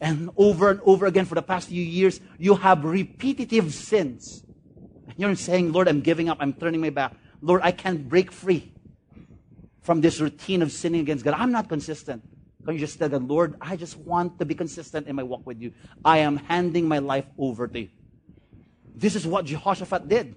[0.00, 4.44] and over and over again for the past few years, you have repetitive sins.
[5.08, 6.38] And You're saying, Lord, I'm giving up.
[6.40, 7.14] I'm turning my back.
[7.40, 8.72] Lord, I can't break free
[9.88, 11.32] from this routine of sinning against God.
[11.32, 12.22] I'm not consistent.
[12.62, 15.46] Can you just tell God, Lord, I just want to be consistent in my walk
[15.46, 15.72] with you.
[16.04, 17.88] I am handing my life over to you.
[18.94, 20.34] This is what Jehoshaphat did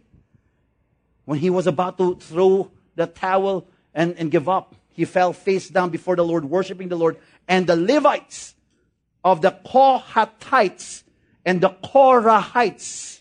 [1.25, 5.67] when he was about to throw the towel and, and give up, he fell face
[5.67, 7.17] down before the Lord, worshiping the Lord.
[7.45, 8.55] And the Levites
[9.21, 11.03] of the Kohathites
[11.45, 13.19] and the Korahites,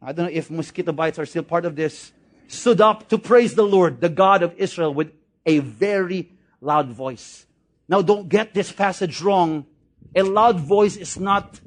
[0.00, 2.12] I don't know if mosquito bites are still part of this,
[2.48, 5.12] stood up to praise the Lord, the God of Israel, with
[5.44, 7.46] a very loud voice.
[7.88, 9.66] Now, don't get this passage wrong.
[10.14, 11.60] A loud voice is not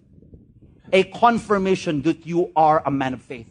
[0.92, 3.48] a confirmation that you are a man of faith.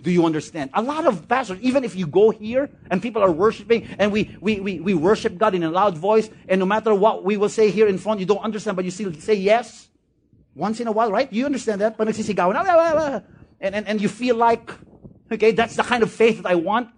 [0.00, 0.70] Do you understand?
[0.72, 4.34] A lot of pastors, even if you go here and people are worshiping and we,
[4.40, 7.50] we, we, we worship God in a loud voice, and no matter what we will
[7.50, 9.88] say here in front, you don't understand, but you still say yes
[10.54, 11.30] once in a while, right?
[11.30, 12.00] You understand that?
[13.60, 14.70] And, and, and you feel like,
[15.30, 16.88] okay, that's the kind of faith that I want.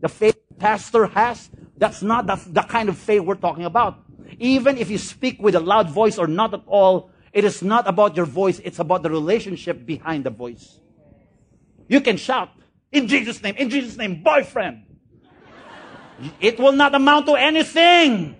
[0.00, 1.50] The faith pastor has.
[1.76, 3.98] That's not the, the kind of faith we're talking about.
[4.38, 7.86] Even if you speak with a loud voice or not at all, it is not
[7.86, 10.80] about your voice, it's about the relationship behind the voice.
[11.86, 12.48] You can shout,
[12.90, 14.84] in Jesus' name, in Jesus' name, boyfriend.
[16.40, 18.36] It will not amount to anything.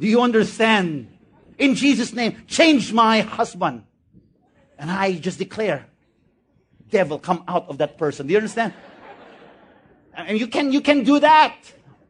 [0.00, 1.08] Do you understand?
[1.58, 3.84] In Jesus' name, change my husband.
[4.78, 5.86] And I just declare,
[6.94, 8.26] devil, come out of that person.
[8.26, 8.72] Do you understand?
[10.16, 11.56] And you can, you can do that.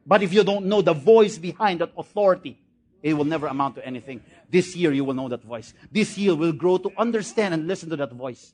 [0.07, 2.61] But if you don't know the voice behind that authority,
[3.03, 4.21] it will never amount to anything.
[4.51, 5.73] This year you will know that voice.
[5.91, 8.53] This year will grow to understand and listen to that voice.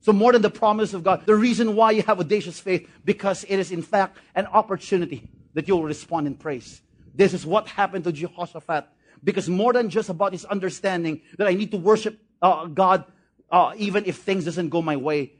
[0.00, 3.44] So more than the promise of God, the reason why you have audacious faith, because
[3.44, 6.80] it is in fact an opportunity that you will respond in praise.
[7.14, 8.88] This is what happened to Jehoshaphat.
[9.22, 13.04] Because more than just about his understanding that I need to worship uh, God
[13.50, 15.32] uh, even if things doesn't go my way.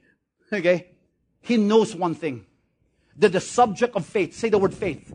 [0.52, 0.88] Okay?
[1.40, 2.46] He knows one thing.
[3.18, 5.12] That the subject of faith, say the word faith.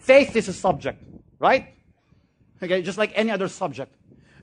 [0.00, 1.02] Faith is a subject,
[1.38, 1.74] right?
[2.62, 3.94] Okay, just like any other subject.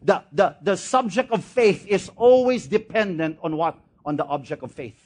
[0.01, 3.77] The, the, the subject of faith is always dependent on what?
[4.05, 4.99] On the object of faith.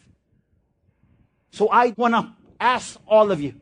[1.52, 3.54] So I want to ask all of you,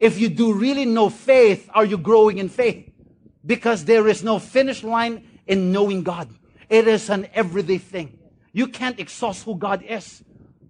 [0.00, 2.90] if you do really know faith, are you growing in faith?
[3.44, 6.28] Because there is no finish line in knowing God.
[6.68, 8.18] It is an everyday thing.
[8.52, 10.22] You can't exhaust who God is.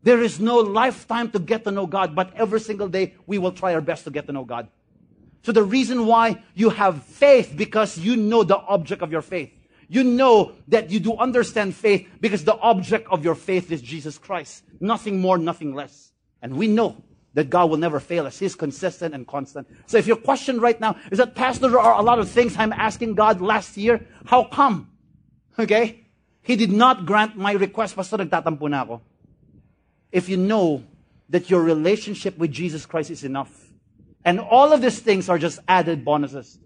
[0.04, 3.52] There is no lifetime to get to know God, but every single day we will
[3.52, 4.68] try our best to get to know God.
[5.42, 9.50] So the reason why you have faith because you know the object of your faith.
[9.88, 14.18] You know that you do understand faith because the object of your faith is Jesus
[14.18, 14.62] Christ.
[14.78, 16.12] Nothing more, nothing less.
[16.42, 18.38] And we know that God will never fail us.
[18.38, 19.68] He's consistent and constant.
[19.86, 22.56] So if your question right now is that, Pastor, there are a lot of things
[22.58, 24.06] I'm asking God last year.
[24.26, 24.90] How come?
[25.58, 26.04] Okay?
[26.42, 29.00] He did not grant my request, Pastor, nagtatampo na ako.
[30.14, 30.84] If you know
[31.28, 33.72] that your relationship with Jesus Christ is enough,
[34.24, 36.56] and all of these things are just added bonuses,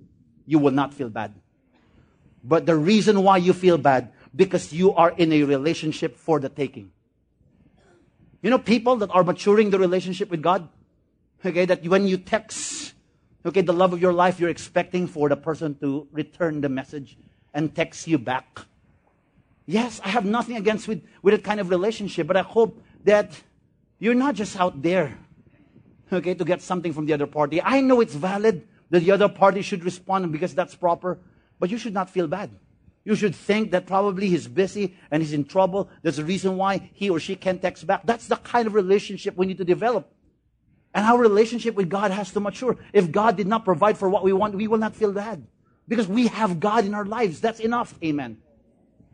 [0.44, 1.32] you will not feel bad.
[2.44, 6.50] But the reason why you feel bad, because you are in a relationship for the
[6.50, 6.92] taking.
[8.42, 10.68] You know, people that are maturing the relationship with God,
[11.42, 12.92] okay, that when you text,
[13.46, 17.16] okay, the love of your life, you're expecting for the person to return the message
[17.54, 18.60] and text you back.
[19.64, 23.40] Yes, I have nothing against with, with that kind of relationship, but I hope that
[23.98, 25.18] you're not just out there,
[26.12, 27.60] okay, to get something from the other party.
[27.62, 31.18] I know it's valid that the other party should respond because that's proper,
[31.58, 32.50] but you should not feel bad.
[33.04, 35.88] You should think that probably he's busy and he's in trouble.
[36.02, 38.02] There's a reason why he or she can't text back.
[38.04, 40.12] That's the kind of relationship we need to develop.
[40.92, 42.76] And our relationship with God has to mature.
[42.92, 45.46] If God did not provide for what we want, we will not feel bad.
[45.86, 47.40] Because we have God in our lives.
[47.40, 47.94] That's enough.
[48.04, 48.36] Amen.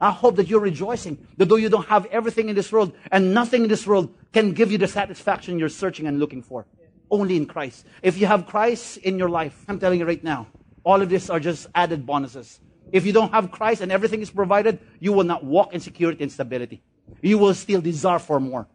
[0.01, 3.33] I hope that you're rejoicing that though you don't have everything in this world and
[3.33, 6.67] nothing in this world can give you the satisfaction you're searching and looking for.
[7.11, 7.87] Only in Christ.
[8.03, 10.49] If you have Christ in your life, I'm telling you right now,
[10.83, 12.61] all of these are just added bonuses.
[12.93, 16.23] If you don't have Christ and everything is provided, you will not walk in security
[16.23, 16.83] and stability.
[17.23, 18.69] You will still desire for more.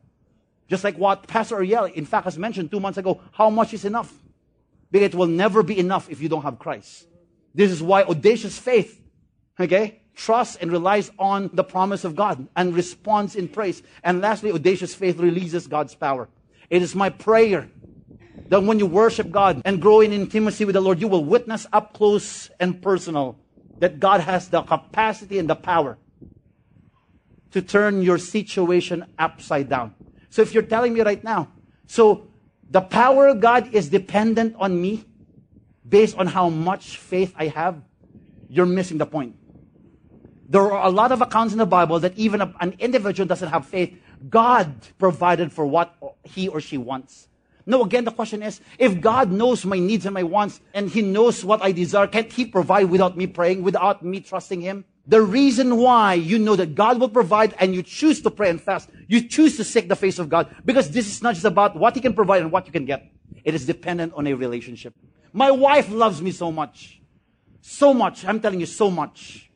[0.67, 3.85] Just like what Pastor Ariel, in fact, has mentioned two months ago, how much is
[3.85, 4.13] enough?
[4.91, 7.07] Because it will never be enough if you don't have Christ.
[7.53, 9.01] This is why audacious faith,
[9.59, 13.81] okay, trusts and relies on the promise of God and responds in praise.
[14.03, 16.27] And lastly, audacious faith releases God's power.
[16.69, 17.69] It is my prayer
[18.49, 21.65] that when you worship God and grow in intimacy with the Lord, you will witness
[21.71, 23.39] up close and personal
[23.79, 25.97] that God has the capacity and the power
[27.51, 29.95] to turn your situation upside down.
[30.29, 31.47] So if you're telling me right now,
[31.87, 32.27] so
[32.69, 35.05] the power of God is dependent on me
[35.87, 37.81] based on how much faith I have,
[38.49, 39.37] you're missing the point.
[40.49, 43.67] There are a lot of accounts in the Bible that even an individual doesn't have
[43.67, 43.95] faith,
[44.29, 47.27] God provided for what he or she wants.
[47.67, 51.03] No, again, the question is, if God knows my needs and my wants, and He
[51.03, 54.85] knows what I desire, can't He provide without me praying, without me trusting Him?
[55.05, 58.59] The reason why you know that God will provide and you choose to pray and
[58.59, 61.75] fast, you choose to seek the face of God, because this is not just about
[61.75, 63.11] what He can provide and what you can get.
[63.43, 64.95] It is dependent on a relationship.
[65.31, 66.99] My wife loves me so much.
[67.61, 68.25] So much.
[68.25, 69.48] I'm telling you, so much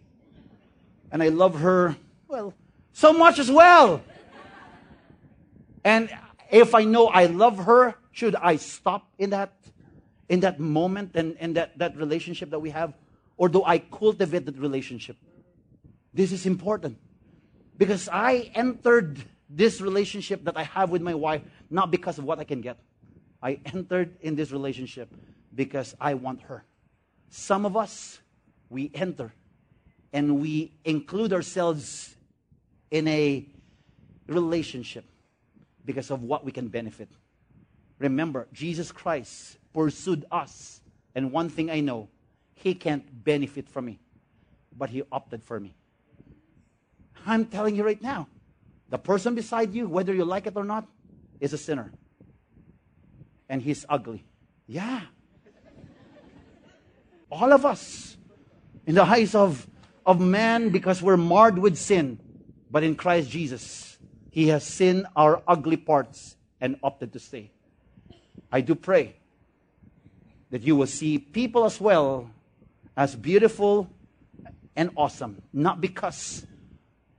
[1.14, 1.96] and I love her,
[2.28, 2.56] well,
[2.92, 4.02] so much as well.
[5.86, 6.10] And
[6.52, 9.54] if I know I love her, should I stop in that,
[10.28, 12.96] in that moment and, and that, that relationship that we have?
[13.38, 15.16] Or do I cultivate that relationship?
[16.16, 16.98] This is important.
[17.78, 22.40] Because I entered this relationship that I have with my wife not because of what
[22.40, 22.80] I can get.
[23.42, 25.14] I entered in this relationship
[25.54, 26.64] because I want her.
[27.30, 28.20] Some of us,
[28.70, 29.32] we enter
[30.14, 32.16] and we include ourselves
[32.92, 33.46] in a
[34.28, 35.04] relationship
[35.84, 37.10] because of what we can benefit.
[37.98, 40.82] Remember, Jesus Christ pursued us,
[41.16, 42.10] and one thing I know,
[42.54, 44.00] he can't benefit from me,
[44.78, 45.74] but he opted for me.
[47.26, 48.28] I'm telling you right now,
[48.90, 50.88] the person beside you, whether you like it or not,
[51.40, 51.92] is a sinner.
[53.50, 54.24] And he's ugly.
[54.68, 55.02] Yeah.
[57.32, 58.16] All of us,
[58.86, 59.68] in the eyes of
[60.06, 62.20] of man because we're marred with sin.
[62.70, 63.98] But in Christ Jesus,
[64.30, 67.52] He has seen our ugly parts and opted to stay.
[68.52, 69.16] I do pray
[70.50, 72.30] that you will see people as well
[72.96, 73.90] as beautiful
[74.76, 76.46] and awesome, not because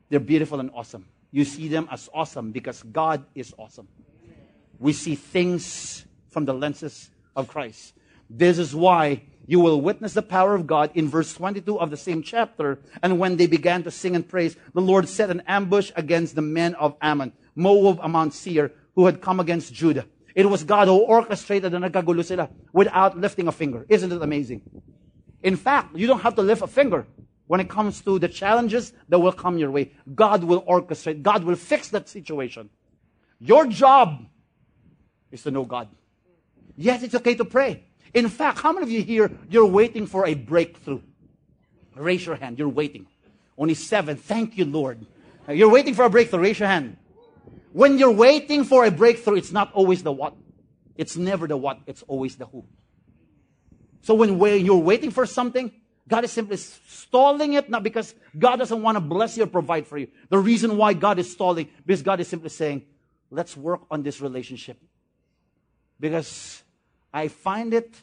[0.09, 1.07] they're beautiful and awesome.
[1.30, 3.89] You see them as awesome because God is awesome.
[4.78, 7.95] We see things from the lenses of Christ.
[8.30, 11.97] This is why you will witness the power of God in verse 22 of the
[11.97, 12.78] same chapter.
[13.03, 16.42] And when they began to sing and praise, the Lord set an ambush against the
[16.42, 20.07] men of Ammon, Moab, and Mount Seir, who had come against Judah.
[20.34, 23.86] It was God who orchestrated the nagkagulo sila without lifting a finger.
[23.88, 24.62] Isn't it amazing?
[25.42, 27.07] In fact, you don't have to lift a finger
[27.47, 29.92] when it comes to the challenges that will come your way.
[30.14, 31.22] God will orchestrate.
[31.22, 32.70] God will fix that situation.
[33.38, 34.24] Your job
[35.30, 35.88] is to know God.
[36.76, 37.84] Yes, it's okay to pray.
[38.14, 41.00] In fact, how many of you here, you're waiting for a breakthrough?
[41.96, 42.58] Raise your hand.
[42.58, 43.06] You're waiting.
[43.58, 44.16] Only seven.
[44.16, 45.04] Thank you, Lord.
[45.48, 46.40] You're waiting for a breakthrough.
[46.40, 46.96] Raise your hand.
[47.72, 50.34] When you're waiting for a breakthrough, it's not always the what.
[50.96, 51.80] It's never the what.
[51.86, 52.64] It's always the who.
[54.02, 55.72] So when you're waiting for something,
[56.06, 59.86] God is simply stalling it, not because God doesn't want to bless you or provide
[59.86, 60.08] for you.
[60.28, 62.84] The reason why God is stalling, because God is simply saying,
[63.30, 64.78] let's work on this relationship.
[65.98, 66.62] Because
[67.14, 67.94] I find it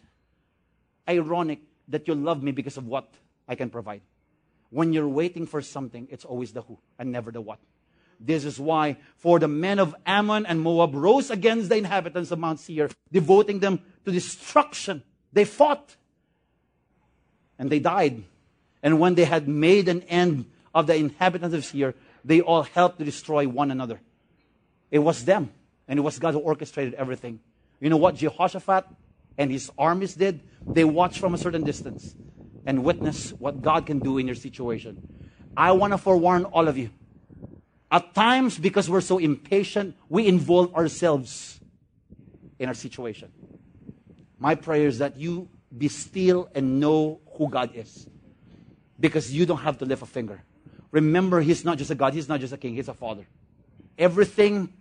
[1.07, 1.59] ironic
[1.89, 3.13] that you love me because of what
[3.45, 4.01] I can provide.
[4.69, 7.59] When you're waiting for something, it's always the who and never the what.
[8.21, 12.39] This is why, for the men of Ammon and Moab rose against the inhabitants of
[12.39, 15.03] Mount Seir, devoting them to destruction.
[15.33, 15.97] They fought
[17.59, 18.23] and they died.
[18.81, 22.99] And when they had made an end of the inhabitants of Seir, they all helped
[22.99, 23.99] to destroy one another.
[24.89, 25.51] It was them,
[25.87, 27.41] and it was God who orchestrated everything.
[27.81, 28.85] You know what Jehoshaphat
[29.37, 30.39] and his armies did?
[30.65, 32.15] They watched from a certain distance
[32.65, 35.01] and witnessed what God can do in your situation.
[35.57, 36.91] I want to forewarn all of you.
[37.91, 41.59] At times, because we're so impatient, we involve ourselves
[42.59, 43.31] in our situation.
[44.39, 48.07] My prayer is that you be still and know who God is.
[48.99, 50.43] Because you don't have to lift a finger.
[50.91, 53.25] Remember, He's not just a God, He's not just a king, He's a father.
[53.97, 54.71] Everything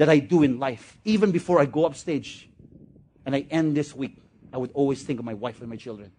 [0.00, 2.48] that I do in life, even before I go up stage
[3.26, 4.16] and I end this week,
[4.50, 6.10] I would always think of my wife and my children.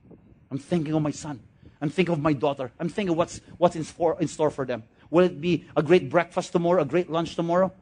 [0.51, 1.39] I'm thinking of my son.
[1.81, 2.71] I'm thinking of my daughter.
[2.79, 4.83] I'm thinking what's, what's in, for, in store for them.
[5.09, 7.73] Will it be a great breakfast tomorrow, a great lunch tomorrow?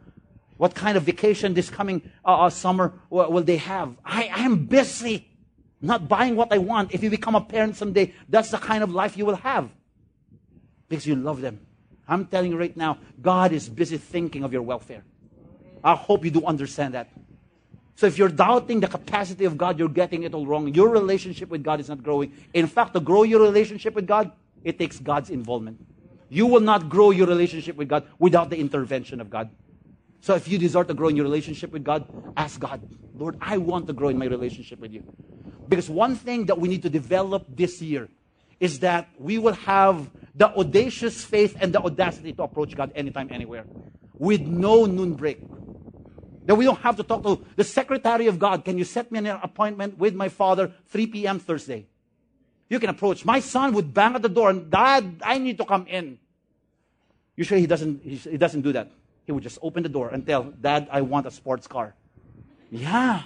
[0.55, 3.97] What kind of vacation this coming uh, uh, summer will, will they have?
[4.05, 5.27] I, I am busy,
[5.81, 6.93] not buying what I want.
[6.93, 9.69] If you become a parent someday, that's the kind of life you will have
[10.87, 11.59] because you love them.
[12.07, 15.03] I'm telling you right now, God is busy thinking of your welfare.
[15.83, 17.09] I hope you do understand that.
[17.95, 20.73] So if you're doubting the capacity of God, you're getting it all wrong.
[20.73, 22.31] Your relationship with God is not growing.
[22.53, 24.31] In fact, to grow your relationship with God,
[24.63, 25.79] it takes God's involvement.
[26.29, 29.49] You will not grow your relationship with God without the intervention of God.
[30.21, 32.05] So if you desire to grow in your relationship with God,
[32.37, 32.81] ask God,
[33.17, 35.03] Lord, I want to grow in my relationship with you.
[35.67, 38.07] Because one thing that we need to develop this year
[38.59, 43.29] is that we will have the audacious faith and the audacity to approach God anytime,
[43.31, 43.65] anywhere,
[44.17, 45.41] with no noon break.
[46.49, 48.65] That we don't have to talk to the secretary of God.
[48.65, 51.37] Can you set me an appointment with my father 3 p.m.
[51.37, 51.85] Thursday?
[52.67, 53.23] You can approach.
[53.23, 56.17] My son would bang at the door and, Dad, I need to come in.
[57.35, 58.89] Usually he doesn't, he doesn't do that.
[59.27, 61.93] He would just open the door and tell, Dad, I want a sports car.
[62.71, 63.21] Yeah.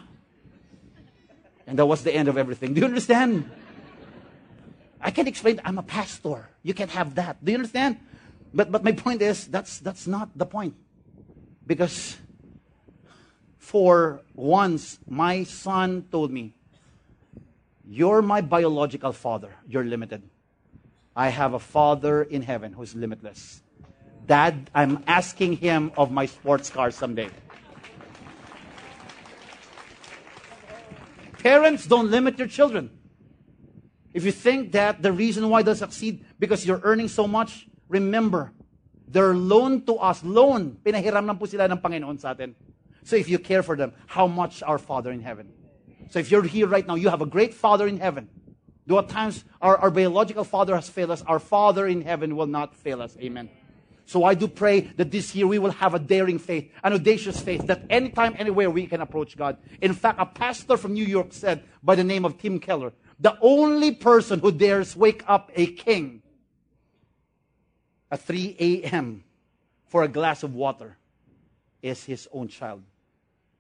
[1.65, 2.73] And that was the end of everything.
[2.73, 3.49] Do you understand?
[4.99, 6.49] I can't explain, I'm a pastor.
[6.61, 7.37] You can't have that.
[7.41, 7.99] Do you understand?
[8.53, 10.75] But, but my point is, that's, that's not the point.
[11.65, 12.17] Because
[13.63, 16.51] for once, my son told me,
[17.87, 19.55] You're my biological father.
[19.65, 20.21] You're limited.
[21.15, 23.63] I have a father in heaven who's limitless.
[24.27, 27.31] Dad, I'm asking him of my sports car someday.
[31.39, 32.91] Parents, don't limit your children.
[34.13, 38.51] If you think that the reason why they succeed because you're earning so much, remember,
[39.07, 40.21] they're loan to us.
[40.21, 40.75] Loan.
[40.83, 42.51] Pinahiram lang po sila ng Panginoon sa atin.
[43.03, 45.51] So if you care for them, how much our Father in heaven?
[46.09, 48.29] So if you're here right now, you have a great Father in heaven.
[48.85, 52.47] Though at times our, our biological father has failed us, our Father in heaven will
[52.47, 53.15] not fail us.
[53.19, 53.49] Amen.
[54.05, 57.39] So I do pray that this year we will have a daring faith, an audacious
[57.39, 59.57] faith, that anytime, anywhere we can approach God.
[59.81, 63.37] In fact, a pastor from New York said by the name of Tim Keller, the
[63.39, 66.21] only person who dares wake up a king
[68.11, 69.23] at 3 a.m.
[69.87, 70.97] for a glass of water
[71.81, 72.83] is his own child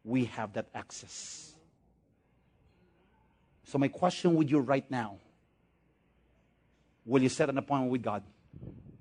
[0.03, 1.53] we have that access.
[3.65, 5.17] So, my question with you right now
[7.05, 8.23] will you set an appointment with God?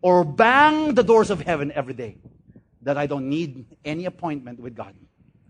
[0.01, 2.17] Or bang the doors of heaven every day
[2.83, 4.95] that I don't need any appointment with God?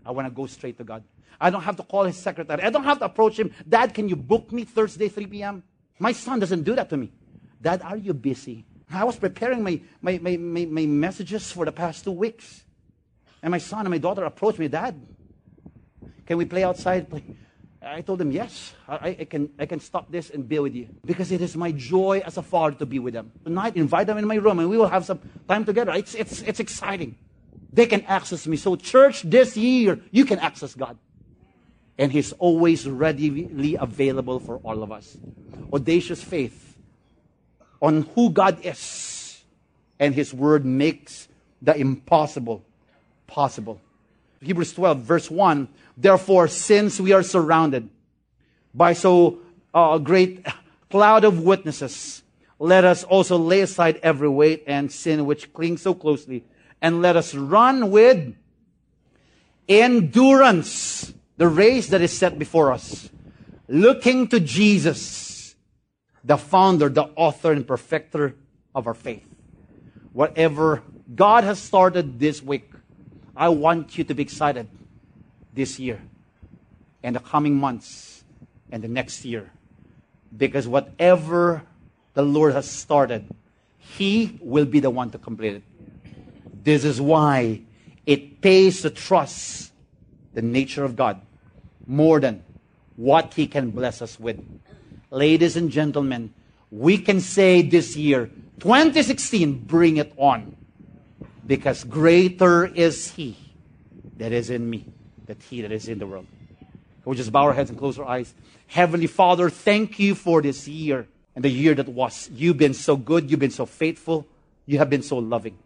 [0.05, 1.03] I want to go straight to God.
[1.39, 2.61] I don't have to call his secretary.
[2.61, 3.51] I don't have to approach him.
[3.67, 5.63] Dad, can you book me Thursday, 3 p.m.?
[5.99, 7.11] My son doesn't do that to me.
[7.61, 8.65] Dad, are you busy?
[8.91, 12.63] I was preparing my, my, my, my, my messages for the past two weeks.
[13.41, 14.95] And my son and my daughter approached me, Dad,
[16.25, 17.09] can we play outside?
[17.09, 17.23] Play.
[17.85, 20.87] I told them, yes, I, I, can, I can stop this and be with you.
[21.05, 23.31] Because it is my joy as a father to be with them.
[23.43, 25.91] Tonight, invite them in my room and we will have some time together.
[25.91, 27.17] It's, it's, it's exciting.
[27.73, 28.55] They can access me.
[28.55, 30.97] So, church, this year, you can access God.
[31.97, 35.17] And He's always readily available for all of us.
[35.73, 36.77] Audacious faith
[37.81, 39.43] on who God is.
[39.99, 41.27] And His Word makes
[41.61, 42.63] the impossible
[43.27, 43.81] possible.
[44.41, 47.89] Hebrews 12, verse 1 Therefore, since we are surrounded
[48.73, 49.39] by so
[49.73, 50.45] uh, great
[50.89, 52.23] cloud of witnesses,
[52.59, 56.43] let us also lay aside every weight and sin which clings so closely,
[56.81, 58.35] and let us run with
[59.67, 63.09] endurance the race that is set before us,
[63.67, 65.55] looking to Jesus,
[66.23, 68.35] the founder, the author, and perfecter
[68.73, 69.27] of our faith.
[70.11, 70.83] Whatever
[71.13, 72.69] God has started this week,
[73.35, 74.67] I want you to be excited
[75.53, 76.01] this year
[77.03, 78.23] and the coming months
[78.71, 79.51] and the next year.
[80.35, 81.63] Because whatever
[82.13, 83.29] the Lord has started,
[83.77, 85.63] He will be the one to complete it.
[86.63, 87.61] This is why
[88.05, 89.71] it pays to trust
[90.33, 91.21] the nature of God
[91.85, 92.43] more than
[92.95, 94.39] what He can bless us with.
[95.11, 96.33] Ladies and gentlemen,
[96.71, 100.55] we can say this year, 2016, bring it on.
[101.45, 103.37] Because greater is He
[104.17, 104.85] that is in me
[105.25, 106.27] that He that is in the world.
[106.59, 108.33] Can we just bow our heads and close our eyes?
[108.67, 112.29] Heavenly Father, thank you for this year and the year that was.
[112.33, 113.29] You've been so good.
[113.29, 114.25] You've been so faithful.
[114.65, 115.57] You have been so loving.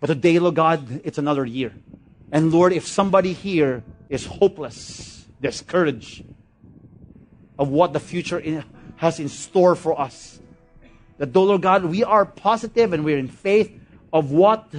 [0.00, 1.72] But today, Lord God, it's another year.
[2.32, 6.24] And Lord, if somebody here is hopeless, discouraged
[7.58, 8.64] of what the future
[8.96, 10.40] has in store for us,
[11.18, 13.72] that though, Lord God, we are positive and we're in faith
[14.12, 14.72] of what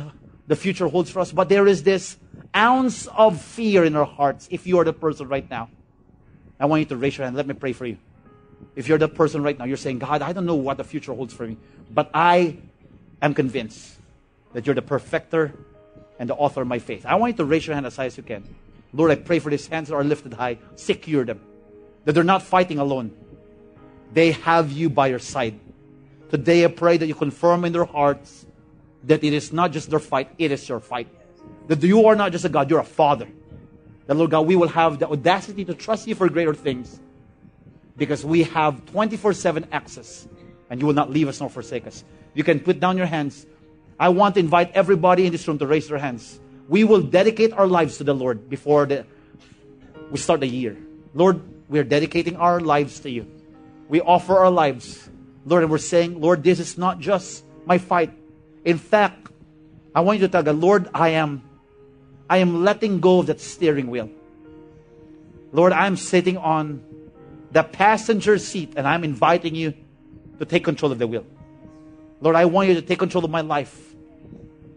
[0.48, 2.18] the future holds for us, but there is this
[2.56, 5.70] ounce of fear in our hearts if you are the person right now.
[6.60, 7.36] I want you to raise your hand.
[7.36, 7.98] Let me pray for you.
[8.76, 11.14] If you're the person right now, you're saying, God, I don't know what the future
[11.14, 11.58] holds for me,
[11.90, 12.58] but I
[13.22, 13.96] am convinced
[14.54, 15.54] that you're the perfecter
[16.20, 17.06] and the author of my faith.
[17.06, 18.44] I want you to raise your hand as high as you can.
[18.94, 20.58] Lord, I pray for these hands that are lifted high.
[20.76, 21.40] Secure them.
[22.06, 23.12] That they're not fighting alone.
[24.14, 25.60] They have you by your side.
[26.30, 28.46] Today I pray that you confirm in their hearts
[29.04, 31.08] that it is not just their fight, it is your fight.
[31.70, 33.28] That you are not just a God, you're a Father.
[34.08, 37.00] That, Lord God, we will have the audacity to trust you for greater things
[37.96, 40.28] because we have 24 7 access
[40.70, 42.04] and you will not leave us nor forsake us.
[42.34, 43.46] You can put down your hands.
[44.00, 46.40] I want to invite everybody in this room to raise their hands.
[46.68, 49.06] We will dedicate our lives to the Lord before the,
[50.10, 50.78] we start the year.
[51.14, 53.28] Lord, we are dedicating our lives to you.
[53.90, 55.10] We offer our lives.
[55.46, 58.14] Lord, and we're saying, Lord, this is not just my fight.
[58.64, 59.30] In fact,
[59.94, 61.42] I want you to tell God, Lord, I am,
[62.30, 64.10] I am letting go of that steering wheel.
[65.52, 66.84] Lord, I'm sitting on
[67.52, 69.74] the passenger seat and I'm inviting you
[70.38, 71.26] to take control of the wheel.
[72.22, 73.96] Lord, I want you to take control of my life.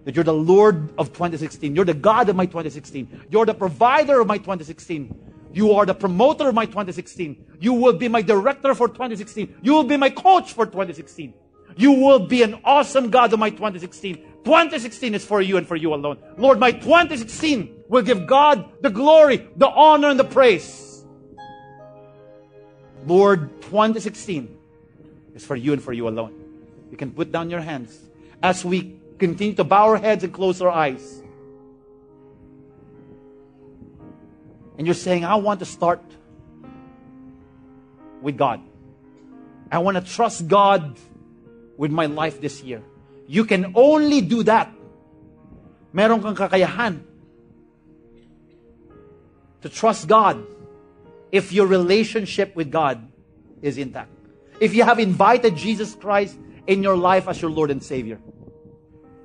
[0.04, 1.76] That you're the Lord of 2016.
[1.76, 3.26] You're the God of my 2016.
[3.30, 5.14] You're the provider of my 2016.
[5.52, 7.58] You are the promoter of my 2016.
[7.60, 9.56] You will be my director for 2016.
[9.62, 11.34] You will be my coach for 2016.
[11.76, 14.31] You will be an awesome God of my 2016.
[14.44, 16.18] 2016 is for you and for you alone.
[16.36, 21.04] Lord, my 2016 will give God the glory, the honor, and the praise.
[23.06, 24.56] Lord, 2016
[25.34, 26.34] is for you and for you alone.
[26.90, 27.98] You can put down your hands
[28.42, 31.22] as we continue to bow our heads and close our eyes.
[34.76, 36.02] And you're saying, I want to start
[38.20, 38.60] with God.
[39.70, 40.98] I want to trust God
[41.76, 42.82] with my life this year.
[43.26, 44.72] You can only do that.
[45.92, 47.02] Meron kang kakayahan
[49.60, 50.42] to trust God
[51.30, 53.00] if your relationship with God
[53.62, 54.10] is intact.
[54.60, 58.20] If you have invited Jesus Christ in your life as your Lord and Savior.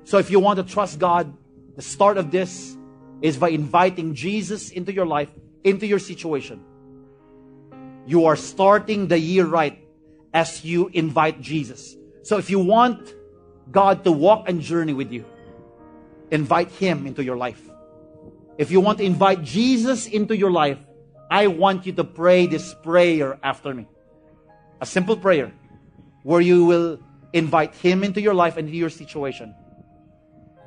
[0.04, 1.36] So if you want to trust God,
[1.76, 2.76] the start of this
[3.20, 5.28] is by inviting Jesus into your life,
[5.64, 6.64] into your situation.
[8.06, 9.84] You are starting the year right
[10.32, 11.96] as you invite Jesus.
[12.22, 13.14] So if you want
[13.70, 15.24] God to walk and journey with you,
[16.30, 17.60] invite Him into your life.
[18.56, 20.78] If you want to invite Jesus into your life,
[21.30, 23.86] I want you to pray this prayer after me.
[24.80, 25.52] A simple prayer
[26.22, 27.00] where you will
[27.32, 29.54] invite Him into your life and into your situation.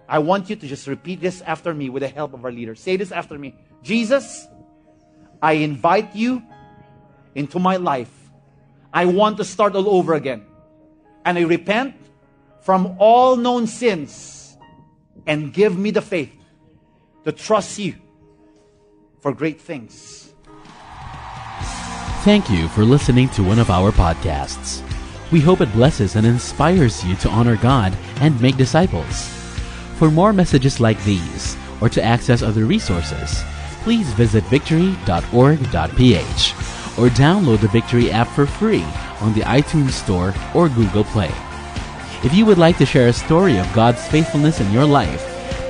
[0.08, 2.76] I want you to just repeat this after me with the help of our leader.
[2.76, 3.56] Say this after me.
[3.82, 4.46] Jesus,
[5.42, 6.44] I invite you
[7.34, 8.12] into my life.
[8.94, 10.46] I want to start all over again.
[11.24, 11.96] And I repent
[12.62, 14.58] from all known sins
[15.28, 16.34] and give me the faith
[17.26, 17.96] to trust you
[19.20, 20.34] for great things.
[22.24, 24.82] Thank you for listening to one of our podcasts.
[25.32, 29.28] We hope it blesses and inspires you to honor God and make disciples.
[29.98, 33.44] For more messages like these, or to access other resources,
[33.84, 36.54] please visit victory.org.ph
[37.00, 38.86] or download the Victory app for free
[39.22, 41.32] on the iTunes Store or Google Play.
[42.24, 45.22] If you would like to share a story of God's faithfulness in your life,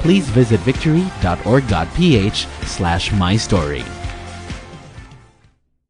[0.02, 3.84] please visit victory.org.ph slash my story.